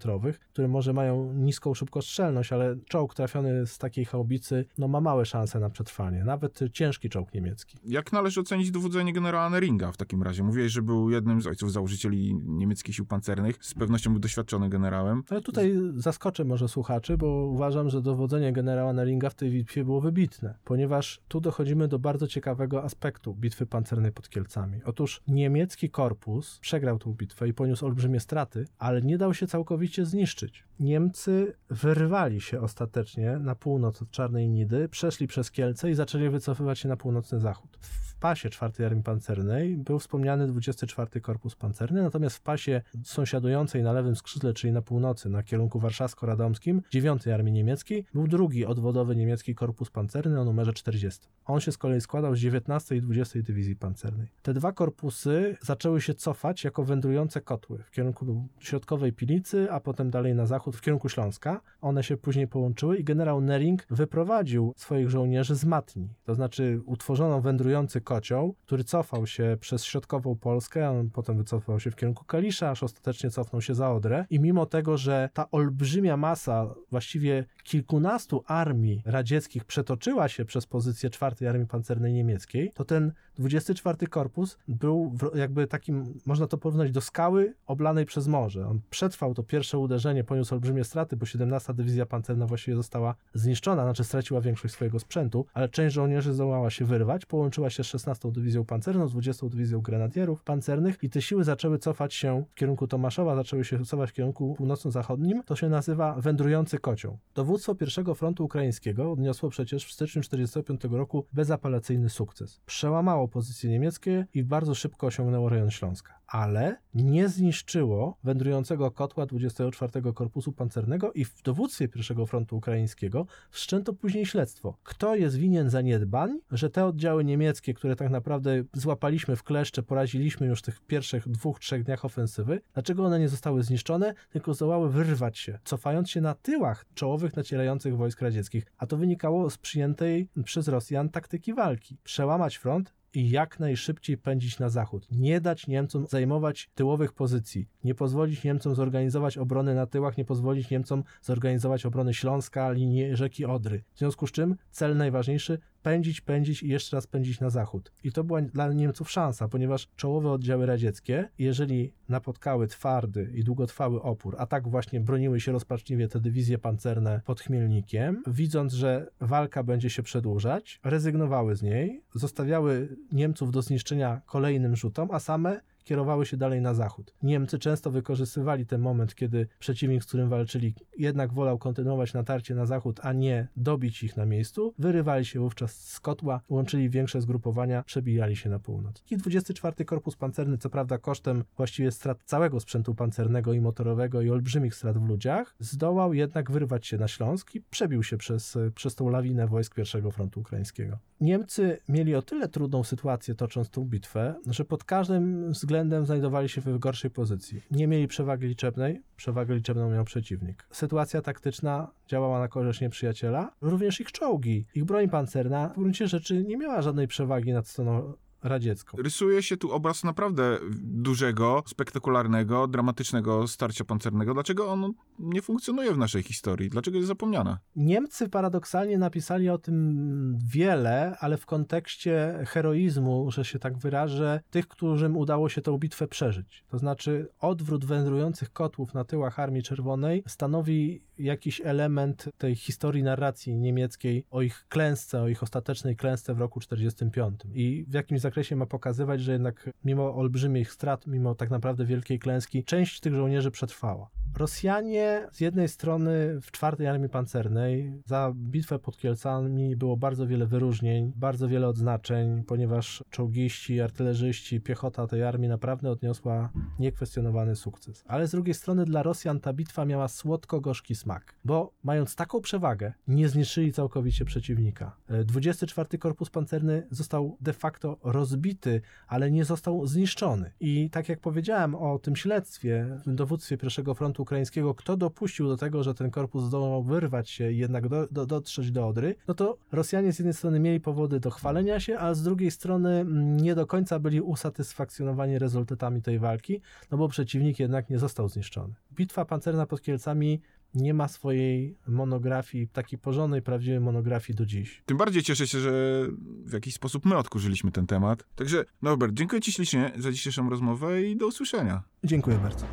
które 0.51 0.67
może 0.67 0.93
mają 0.93 1.33
niską 1.33 1.73
szybkostrzelność, 1.73 2.53
ale 2.53 2.75
czołg 2.89 3.13
trafiony 3.13 3.67
z 3.67 3.77
takiej 3.77 4.05
haubicy 4.05 4.65
no, 4.77 4.87
ma 4.87 5.01
małe 5.01 5.25
szanse 5.25 5.59
na 5.59 5.69
przetrwanie, 5.69 6.23
nawet 6.23 6.59
ciężki 6.73 7.09
czołg 7.09 7.33
niemiecki. 7.33 7.77
Jak 7.85 8.13
należy 8.13 8.39
ocenić 8.39 8.71
dowodzenie 8.71 9.13
generała 9.13 9.49
Neringa 9.49 9.91
w 9.91 9.97
takim 9.97 10.23
razie? 10.23 10.43
Mówiłeś, 10.43 10.71
że 10.71 10.81
był 10.81 11.09
jednym 11.09 11.41
z 11.41 11.47
ojców 11.47 11.71
założycieli 11.71 12.35
niemieckich 12.45 12.95
sił 12.95 13.05
pancernych, 13.05 13.65
z 13.65 13.73
pewnością 13.73 14.11
był 14.11 14.19
doświadczony 14.19 14.69
generałem. 14.69 15.23
Ale 15.29 15.41
tutaj 15.41 15.73
zaskoczę 15.95 16.45
może 16.45 16.67
słuchaczy, 16.67 17.17
bo 17.21 17.45
uważam, 17.45 17.89
że 17.89 18.01
dowodzenie 18.01 18.53
generała 18.53 18.93
Neringa 18.93 19.29
w 19.29 19.35
tej 19.35 19.51
bitwie 19.51 19.83
było 19.83 20.01
wybitne, 20.01 20.55
ponieważ 20.63 21.21
tu 21.27 21.41
dochodzimy 21.41 21.87
do 21.87 21.99
bardzo 21.99 22.27
ciekawego 22.27 22.83
aspektu 22.83 23.33
bitwy 23.33 23.65
pancernej 23.65 24.11
pod 24.11 24.29
Kielcami. 24.29 24.81
Otóż 24.85 25.21
niemiecki 25.27 25.89
korpus 25.89 26.59
przegrał 26.59 26.99
tę 26.99 27.13
bitwę 27.13 27.47
i 27.47 27.53
poniósł 27.53 27.85
olbrzymie 27.85 28.19
straty, 28.19 28.65
ale 28.77 29.01
nie 29.01 29.17
dał 29.17 29.33
się 29.33 29.47
całkowicie 29.47 30.05
zniszczyć. 30.05 30.63
Niemcy 30.79 31.53
wyrwali 31.69 32.41
się 32.41 32.61
ostatecznie 32.61 33.37
na 33.39 33.55
północ 33.55 34.01
od 34.01 34.11
Czarnej 34.11 34.49
Nidy, 34.49 34.89
przeszli 34.89 35.27
przez 35.27 35.51
Kielce 35.51 35.91
i 35.91 35.93
zaczęli 35.93 36.29
wycofywać 36.29 36.79
się 36.79 36.89
na 36.89 36.97
północny 36.97 37.39
zachód. 37.39 37.79
Pasie 38.21 38.49
4 38.49 38.85
Armii 38.85 39.03
Pancernej 39.03 39.77
był 39.77 39.99
wspomniany 39.99 40.47
24 40.47 41.21
Korpus 41.21 41.55
Pancerny, 41.55 42.03
natomiast 42.03 42.35
w 42.37 42.41
pasie 42.41 42.81
sąsiadującej 43.03 43.83
na 43.83 43.91
lewym 43.91 44.15
skrzydle, 44.15 44.53
czyli 44.53 44.73
na 44.73 44.81
północy, 44.81 45.29
na 45.29 45.43
kierunku 45.43 45.79
warszawsko-radomskim, 45.79 46.81
9 46.89 47.27
Armii 47.27 47.53
Niemieckiej, 47.53 48.05
był 48.13 48.27
drugi 48.27 48.65
odwodowy 48.65 49.15
niemiecki 49.15 49.55
Korpus 49.55 49.89
Pancerny 49.89 50.41
o 50.41 50.45
numerze 50.45 50.73
40. 50.73 51.27
On 51.45 51.59
się 51.59 51.71
z 51.71 51.77
kolei 51.77 52.01
składał 52.01 52.35
z 52.35 52.39
19 52.39 52.95
i 52.95 53.01
20 53.01 53.39
Dywizji 53.41 53.75
Pancernej. 53.75 54.27
Te 54.41 54.53
dwa 54.53 54.71
korpusy 54.71 55.57
zaczęły 55.61 56.01
się 56.01 56.13
cofać 56.13 56.63
jako 56.63 56.83
wędrujące 56.83 57.41
kotły 57.41 57.77
w 57.77 57.91
kierunku 57.91 58.47
środkowej 58.59 59.13
Pilicy, 59.13 59.71
a 59.71 59.79
potem 59.79 60.09
dalej 60.09 60.35
na 60.35 60.45
zachód 60.45 60.75
w 60.75 60.81
kierunku 60.81 61.09
Śląska. 61.09 61.61
One 61.81 62.03
się 62.03 62.17
później 62.17 62.47
połączyły 62.47 62.97
i 62.97 63.03
generał 63.03 63.41
Nering 63.41 63.85
wyprowadził 63.89 64.73
swoich 64.77 65.09
żołnierzy 65.09 65.55
z 65.55 65.65
Matni, 65.65 66.09
to 66.23 66.35
znaczy 66.35 66.81
utworzono 66.85 67.41
wędrujący 67.41 68.01
kocioł, 68.11 68.55
który 68.65 68.83
cofał 68.83 69.27
się 69.27 69.57
przez 69.59 69.83
środkową 69.83 70.35
Polskę, 70.35 70.87
a 70.87 70.93
potem 71.13 71.37
wycofał 71.37 71.79
się 71.79 71.91
w 71.91 71.95
kierunku 71.95 72.25
Kalisza, 72.25 72.69
aż 72.69 72.83
ostatecznie 72.83 73.29
cofnął 73.29 73.61
się 73.61 73.75
za 73.75 73.91
Odrę. 73.91 74.25
I 74.29 74.39
mimo 74.39 74.65
tego, 74.65 74.97
że 74.97 75.29
ta 75.33 75.51
olbrzymia 75.51 76.17
masa, 76.17 76.67
właściwie 76.91 77.45
kilkunastu 77.63 78.43
armii 78.47 79.01
radzieckich 79.05 79.65
przetoczyła 79.65 80.27
się 80.27 80.45
przez 80.45 80.65
pozycję 80.65 81.09
czwartej 81.09 81.47
Armii 81.47 81.67
Pancernej 81.67 82.13
Niemieckiej, 82.13 82.71
to 82.73 82.85
ten 82.85 83.11
24 83.35 84.07
Korpus 84.07 84.57
był 84.67 85.15
jakby 85.35 85.67
takim, 85.67 86.19
można 86.25 86.47
to 86.47 86.57
porównać 86.57 86.91
do 86.91 87.01
skały 87.01 87.53
oblanej 87.65 88.05
przez 88.05 88.27
morze. 88.27 88.67
On 88.67 88.81
przetrwał 88.89 89.33
to 89.33 89.43
pierwsze 89.43 89.77
uderzenie, 89.77 90.23
poniósł 90.23 90.53
olbrzymie 90.53 90.83
straty, 90.83 91.17
bo 91.17 91.25
17 91.25 91.73
Dywizja 91.73 92.05
Pancerna 92.05 92.45
właściwie 92.45 92.77
została 92.77 93.15
zniszczona, 93.33 93.83
znaczy 93.83 94.03
straciła 94.03 94.41
większość 94.41 94.73
swojego 94.73 94.99
sprzętu, 94.99 95.45
ale 95.53 95.69
część 95.69 95.95
żołnierzy 95.95 96.33
zdołała 96.33 96.69
się 96.69 96.85
wyrwać, 96.85 97.25
połączyła 97.25 97.69
się 97.69 97.83
z 97.83 97.87
16 98.01 98.31
Dywizją 98.31 98.65
Pancerną, 98.65 99.07
z 99.07 99.11
20 99.11 99.49
Dywizją 99.49 99.81
Grenadierów 99.81 100.43
Pancernych 100.43 100.97
i 101.01 101.09
te 101.09 101.21
siły 101.21 101.43
zaczęły 101.43 101.79
cofać 101.79 102.13
się 102.13 102.43
w 102.49 102.55
kierunku 102.55 102.87
Tomaszowa, 102.87 103.35
zaczęły 103.35 103.65
się 103.65 103.85
cofać 103.85 104.09
w 104.09 104.13
kierunku 104.13 104.55
północno-zachodnim. 104.57 105.43
To 105.45 105.55
się 105.55 105.69
nazywa 105.69 106.15
wędrujący 106.21 106.79
kocioł. 106.79 107.17
Dowództwo 107.35 107.75
pierwszego 107.75 108.15
frontu 108.15 108.45
ukraińskiego 108.45 109.11
odniosło 109.11 109.49
przecież 109.49 109.85
w 109.85 109.91
styczniu 109.91 110.21
1945 110.21 110.97
roku 110.97 111.25
bezapelacyjny 111.33 112.09
sukces. 112.09 112.61
Przełamało 112.65 113.27
pozycje 113.27 113.69
niemieckie 113.69 114.25
i 114.33 114.43
bardzo 114.43 114.75
szybko 114.75 115.07
osiągnęło 115.07 115.49
rejon 115.49 115.71
Śląska. 115.71 116.21
Ale 116.27 116.77
nie 116.93 117.29
zniszczyło 117.29 118.17
wędrującego 118.23 118.91
kotła 118.91 119.25
24 119.25 120.13
Korpusu 120.13 120.51
Pancernego 120.51 121.11
i 121.11 121.25
w 121.25 121.41
dowództwie 121.41 121.87
pierwszego 121.87 122.25
frontu 122.25 122.57
ukraińskiego 122.57 123.25
wszczęto 123.49 123.93
później 123.93 124.25
śledztwo. 124.25 124.77
Kto 124.83 125.15
jest 125.15 125.35
winien 125.35 125.69
zaniedbań, 125.69 126.39
że 126.51 126.69
te 126.69 126.85
oddziały 126.85 127.23
niemieckie, 127.25 127.73
które 127.73 127.90
tak 127.95 128.09
naprawdę 128.09 128.63
złapaliśmy 128.73 129.35
w 129.35 129.43
kleszcze, 129.43 129.83
poraziliśmy 129.83 130.47
już 130.47 130.59
w 130.59 130.61
tych 130.61 130.81
pierwszych 130.81 131.29
dwóch, 131.29 131.59
trzech 131.59 131.83
dniach 131.83 132.05
ofensywy, 132.05 132.61
dlaczego 132.73 133.05
one 133.05 133.19
nie 133.19 133.29
zostały 133.29 133.63
zniszczone, 133.63 134.13
tylko 134.29 134.53
zdołały 134.53 134.89
wyrwać 134.89 135.37
się, 135.37 135.59
cofając 135.63 136.09
się 136.09 136.21
na 136.21 136.33
tyłach 136.33 136.85
czołowych 136.93 137.35
nacierających 137.35 137.97
wojsk 137.97 138.21
radzieckich, 138.21 138.65
a 138.77 138.87
to 138.87 138.97
wynikało 138.97 139.49
z 139.49 139.57
przyjętej 139.57 140.27
przez 140.43 140.67
Rosjan 140.67 141.09
taktyki 141.09 141.53
walki. 141.53 141.97
Przełamać 142.03 142.55
front, 142.55 142.93
i 143.13 143.29
jak 143.29 143.59
najszybciej 143.59 144.17
pędzić 144.17 144.59
na 144.59 144.69
zachód. 144.69 145.07
Nie 145.11 145.41
dać 145.41 145.67
Niemcom 145.67 146.07
zajmować 146.07 146.69
tyłowych 146.75 147.13
pozycji. 147.13 147.67
Nie 147.83 147.95
pozwolić 147.95 148.43
Niemcom 148.43 148.75
zorganizować 148.75 149.37
obrony 149.37 149.75
na 149.75 149.85
tyłach, 149.85 150.17
nie 150.17 150.25
pozwolić 150.25 150.69
Niemcom 150.69 151.03
zorganizować 151.21 151.85
obrony 151.85 152.13
Śląska, 152.13 152.71
linii 152.71 153.15
rzeki 153.15 153.45
Odry. 153.45 153.83
W 153.93 153.99
związku 153.99 154.27
z 154.27 154.31
czym 154.31 154.55
cel 154.71 154.97
najważniejszy 154.97 155.59
pędzić, 155.83 156.21
pędzić 156.21 156.63
i 156.63 156.67
jeszcze 156.67 156.97
raz 156.97 157.07
pędzić 157.07 157.39
na 157.39 157.49
zachód. 157.49 157.91
I 158.03 158.11
to 158.11 158.23
była 158.23 158.41
dla 158.41 158.73
Niemców 158.73 159.11
szansa, 159.11 159.47
ponieważ 159.47 159.87
czołowe 159.95 160.31
oddziały 160.31 160.65
radzieckie, 160.65 161.29
jeżeli 161.39 161.93
napotkały 162.09 162.67
twardy 162.67 163.31
i 163.35 163.43
długotrwały 163.43 164.01
opór, 164.01 164.35
a 164.39 164.45
tak 164.45 164.67
właśnie 164.67 164.99
broniły 164.99 165.39
się 165.39 165.51
rozpaczliwie 165.51 166.07
te 166.07 166.19
dywizje 166.19 166.57
pancerne 166.57 167.21
pod 167.25 167.41
Chmielnikiem, 167.41 168.23
widząc, 168.27 168.73
że 168.73 169.11
walka 169.19 169.63
będzie 169.63 169.89
się 169.89 170.03
przedłużać, 170.03 170.79
rezygnowały 170.83 171.55
z 171.55 171.61
niej, 171.61 172.03
zostawiały 172.15 172.97
Niemców 173.11 173.51
do 173.51 173.61
zniszczenia 173.61 174.21
kolejnym 174.25 174.75
rzutom, 174.75 175.09
a 175.11 175.19
same 175.19 175.61
kierowały 175.91 176.25
się 176.25 176.37
dalej 176.37 176.61
na 176.61 176.73
zachód. 176.73 177.13
Niemcy 177.23 177.59
często 177.59 177.91
wykorzystywali 177.91 178.65
ten 178.65 178.81
moment, 178.81 179.15
kiedy 179.15 179.47
przeciwnik, 179.59 180.03
z 180.03 180.05
którym 180.05 180.29
walczyli, 180.29 180.75
jednak 180.97 181.33
wolał 181.33 181.57
kontynuować 181.57 182.13
natarcie 182.13 182.55
na 182.55 182.65
zachód, 182.65 182.99
a 183.03 183.13
nie 183.13 183.47
dobić 183.55 184.03
ich 184.03 184.17
na 184.17 184.25
miejscu. 184.25 184.73
Wyrywali 184.79 185.25
się 185.25 185.39
wówczas 185.39 185.75
z 185.75 185.99
kotła, 185.99 186.41
łączyli 186.49 186.89
większe 186.89 187.21
zgrupowania, 187.21 187.83
przebijali 187.83 188.35
się 188.35 188.49
na 188.49 188.59
północ. 188.59 189.03
I 189.11 189.17
24 189.17 189.85
Korpus 189.85 190.15
Pancerny, 190.15 190.57
co 190.57 190.69
prawda 190.69 190.97
kosztem 190.97 191.43
właściwie 191.57 191.91
strat 191.91 192.23
całego 192.25 192.59
sprzętu 192.59 192.95
pancernego 192.95 193.53
i 193.53 193.61
motorowego 193.61 194.21
i 194.21 194.29
olbrzymich 194.29 194.75
strat 194.75 194.97
w 194.97 195.07
ludziach, 195.07 195.55
zdołał 195.59 196.13
jednak 196.13 196.51
wyrwać 196.51 196.87
się 196.87 196.97
na 196.97 197.07
Śląsk 197.07 197.55
i 197.55 197.61
przebił 197.61 198.03
się 198.03 198.17
przez, 198.17 198.57
przez 198.75 198.95
tą 198.95 199.09
lawinę 199.09 199.47
wojsk 199.47 199.75
pierwszego 199.75 200.11
frontu 200.11 200.39
ukraińskiego. 200.39 200.97
Niemcy 201.21 201.77
mieli 201.89 202.15
o 202.15 202.21
tyle 202.21 202.47
trudną 202.47 202.83
sytuację 202.83 203.35
tocząc 203.35 203.69
tą 203.69 203.85
bitwę, 203.85 204.35
że 204.45 204.65
pod 204.65 204.83
każdym 204.83 205.51
względem 205.51 205.80
znajdowali 206.03 206.49
się 206.49 206.61
w 206.61 206.79
gorszej 206.79 207.11
pozycji. 207.11 207.61
Nie 207.71 207.87
mieli 207.87 208.07
przewagi 208.07 208.47
liczebnej, 208.47 209.01
przewagę 209.15 209.55
liczebną 209.55 209.89
miał 209.89 210.05
przeciwnik. 210.05 210.67
Sytuacja 210.71 211.21
taktyczna 211.21 211.91
działała 212.07 212.39
na 212.39 212.47
korzyść 212.47 212.81
nieprzyjaciela, 212.81 213.51
również 213.61 214.01
ich 214.01 214.11
czołgi, 214.11 214.65
ich 214.75 214.85
broń 214.85 215.09
pancerna 215.09 215.67
w 215.69 215.75
gruncie 215.75 216.07
rzeczy 216.07 216.43
nie 216.43 216.57
miała 216.57 216.81
żadnej 216.81 217.07
przewagi 217.07 217.53
nad 217.53 217.67
stroną 217.67 218.13
radziecką. 218.43 218.97
Rysuje 218.97 219.43
się 219.43 219.57
tu 219.57 219.71
obraz 219.71 220.03
naprawdę 220.03 220.59
dużego, 220.81 221.63
spektakularnego, 221.67 222.67
dramatycznego 222.67 223.47
starcia 223.47 223.85
pancernego. 223.85 224.33
Dlaczego 224.33 224.71
ono 224.71 224.93
nie 225.19 225.41
funkcjonuje 225.41 225.93
w 225.93 225.97
naszej 225.97 226.23
historii? 226.23 226.69
Dlaczego 226.69 226.97
jest 226.97 227.07
zapomniane? 227.07 227.57
Niemcy 227.75 228.29
paradoksalnie 228.29 228.97
napisali 228.97 229.49
o 229.49 229.57
tym 229.57 230.37
wiele, 230.45 231.17
ale 231.19 231.37
w 231.37 231.45
kontekście 231.45 232.43
heroizmu, 232.47 233.31
że 233.31 233.45
się 233.45 233.59
tak 233.59 233.77
wyrażę, 233.77 234.41
tych, 234.49 234.67
którym 234.67 235.17
udało 235.17 235.49
się 235.49 235.61
tę 235.61 235.77
bitwę 235.79 236.07
przeżyć. 236.07 236.65
To 236.69 236.77
znaczy 236.77 237.27
odwrót 237.39 237.85
wędrujących 237.85 238.53
kotłów 238.53 238.93
na 238.93 239.03
tyłach 239.03 239.39
Armii 239.39 239.63
Czerwonej 239.63 240.23
stanowi 240.27 241.03
jakiś 241.17 241.61
element 241.63 242.29
tej 242.37 242.55
historii 242.55 243.03
narracji 243.03 243.57
niemieckiej 243.57 244.25
o 244.29 244.41
ich 244.41 244.65
klęsce, 244.69 245.21
o 245.21 245.27
ich 245.27 245.43
ostatecznej 245.43 245.95
klęsce 245.95 246.33
w 246.33 246.39
roku 246.39 246.59
45. 246.59 247.39
I 247.53 247.85
w 247.87 247.93
jakimś 247.93 248.21
zakresie 248.21 248.30
ma 248.55 248.65
pokazywać, 248.65 249.21
że 249.21 249.31
jednak 249.31 249.69
mimo 249.85 250.15
olbrzymich 250.15 250.71
strat, 250.71 251.07
mimo 251.07 251.35
tak 251.35 251.49
naprawdę 251.49 251.85
wielkiej 251.85 252.19
klęski, 252.19 252.63
część 252.63 252.99
tych 252.99 253.15
żołnierzy 253.15 253.51
przetrwała. 253.51 254.09
Rosjanie 254.37 255.27
z 255.31 255.39
jednej 255.39 255.67
strony 255.67 256.41
w 256.41 256.51
czwartej 256.51 256.87
armii 256.87 257.09
pancernej 257.09 258.01
za 258.05 258.33
bitwę 258.35 258.79
pod 258.79 258.97
Kielcami 258.97 259.75
było 259.75 259.97
bardzo 259.97 260.27
wiele 260.27 260.45
wyróżnień, 260.45 261.13
bardzo 261.15 261.47
wiele 261.47 261.67
odznaczeń, 261.67 262.43
ponieważ 262.43 263.03
czołgiści, 263.09 263.81
artylerzyści, 263.81 264.61
piechota 264.61 265.07
tej 265.07 265.23
armii 265.23 265.49
naprawdę 265.49 265.91
odniosła 265.91 266.49
niekwestionowany 266.79 267.55
sukces. 267.55 268.03
Ale 268.07 268.27
z 268.27 268.31
drugiej 268.31 268.53
strony 268.53 268.85
dla 268.85 269.03
Rosjan 269.03 269.39
ta 269.39 269.53
bitwa 269.53 269.85
miała 269.85 270.07
słodko-gorzki 270.07 270.95
smak, 270.95 271.35
bo 271.45 271.73
mając 271.83 272.15
taką 272.15 272.41
przewagę, 272.41 272.93
nie 273.07 273.29
zniszczyli 273.29 273.73
całkowicie 273.73 274.25
przeciwnika. 274.25 274.95
E, 275.09 275.23
24 275.23 275.97
Korpus 275.97 276.29
Pancerny 276.29 276.87
został 276.91 277.37
de 277.41 277.53
facto 277.53 277.97
rozbity, 278.21 278.81
ale 279.07 279.31
nie 279.31 279.45
został 279.45 279.87
zniszczony. 279.87 280.51
I 280.59 280.89
tak 280.89 281.09
jak 281.09 281.19
powiedziałem 281.19 281.75
o 281.75 281.99
tym 281.99 282.15
śledztwie 282.15 282.97
w 283.05 283.15
dowództwie 283.15 283.57
pierwszego 283.57 283.93
frontu 283.93 284.21
ukraińskiego, 284.21 284.73
kto 284.75 284.97
dopuścił 284.97 285.47
do 285.47 285.57
tego, 285.57 285.83
że 285.83 285.93
ten 285.93 286.11
korpus 286.11 286.43
zdołał 286.43 286.83
wyrwać 286.83 287.29
się 287.29 287.51
i 287.51 287.57
jednak 287.57 287.87
do, 287.87 288.07
do, 288.11 288.25
dotrzeć 288.25 288.71
do 288.71 288.87
Odry, 288.87 289.15
no 289.27 289.33
to 289.33 289.57
Rosjanie 289.71 290.13
z 290.13 290.19
jednej 290.19 290.33
strony 290.33 290.59
mieli 290.59 290.79
powody 290.79 291.19
do 291.19 291.31
chwalenia 291.31 291.79
się, 291.79 291.99
a 291.99 292.13
z 292.13 292.23
drugiej 292.23 292.51
strony 292.51 292.89
mm, 292.89 293.37
nie 293.37 293.55
do 293.55 293.67
końca 293.67 293.99
byli 293.99 294.21
usatysfakcjonowani 294.21 295.39
rezultatami 295.39 296.01
tej 296.01 296.19
walki, 296.19 296.61
no 296.91 296.97
bo 296.97 297.07
przeciwnik 297.07 297.59
jednak 297.59 297.89
nie 297.89 297.99
został 297.99 298.29
zniszczony. 298.29 298.73
Bitwa 298.93 299.25
pancerna 299.25 299.65
pod 299.65 299.81
Kielcami 299.81 300.41
nie 300.73 300.93
ma 300.93 301.07
swojej 301.07 301.77
monografii, 301.87 302.67
takiej 302.67 302.99
porządnej, 302.99 303.41
prawdziwej 303.41 303.79
monografii 303.79 304.37
do 304.37 304.45
dziś. 304.45 304.81
Tym 304.85 304.97
bardziej 304.97 305.23
cieszę 305.23 305.47
się, 305.47 305.59
że 305.59 306.05
w 306.45 306.53
jakiś 306.53 306.73
sposób 306.73 307.05
my 307.05 307.17
odkurzyliśmy 307.17 307.71
ten 307.71 307.87
temat. 307.87 308.23
Także, 308.35 308.65
Norbert, 308.81 309.13
dziękuję 309.13 309.41
Ci 309.41 309.51
ślicznie 309.51 309.91
za 309.97 310.11
dzisiejszą 310.11 310.49
rozmowę 310.49 311.01
i 311.03 311.17
do 311.17 311.27
usłyszenia. 311.27 311.83
Dziękuję 312.03 312.37
bardzo. 312.37 312.65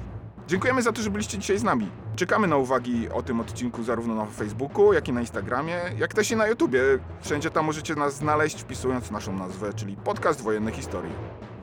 Dziękujemy 0.49 0.83
za 0.83 0.93
to, 0.93 1.03
że 1.03 1.11
byliście 1.11 1.39
dzisiaj 1.39 1.59
z 1.59 1.63
nami. 1.63 1.87
Czekamy 2.17 2.47
na 2.47 2.57
uwagi 2.57 3.09
o 3.09 3.23
tym 3.23 3.41
odcinku 3.41 3.83
zarówno 3.83 4.15
na 4.15 4.27
Facebooku, 4.27 4.93
jak 4.93 5.09
i 5.09 5.13
na 5.13 5.21
Instagramie, 5.21 5.81
jak 5.99 6.15
też 6.15 6.31
i 6.31 6.37
na 6.37 6.47
YouTubie. 6.47 6.81
Wszędzie 7.21 7.51
tam 7.51 7.67
możecie 7.67 7.95
nas 7.95 8.17
znaleźć, 8.17 8.61
wpisując 8.61 9.11
naszą 9.11 9.39
nazwę, 9.39 9.75
czyli 9.75 9.97
Podcast 9.97 10.41
Wojenne 10.43 10.73
Historii. 10.73 11.13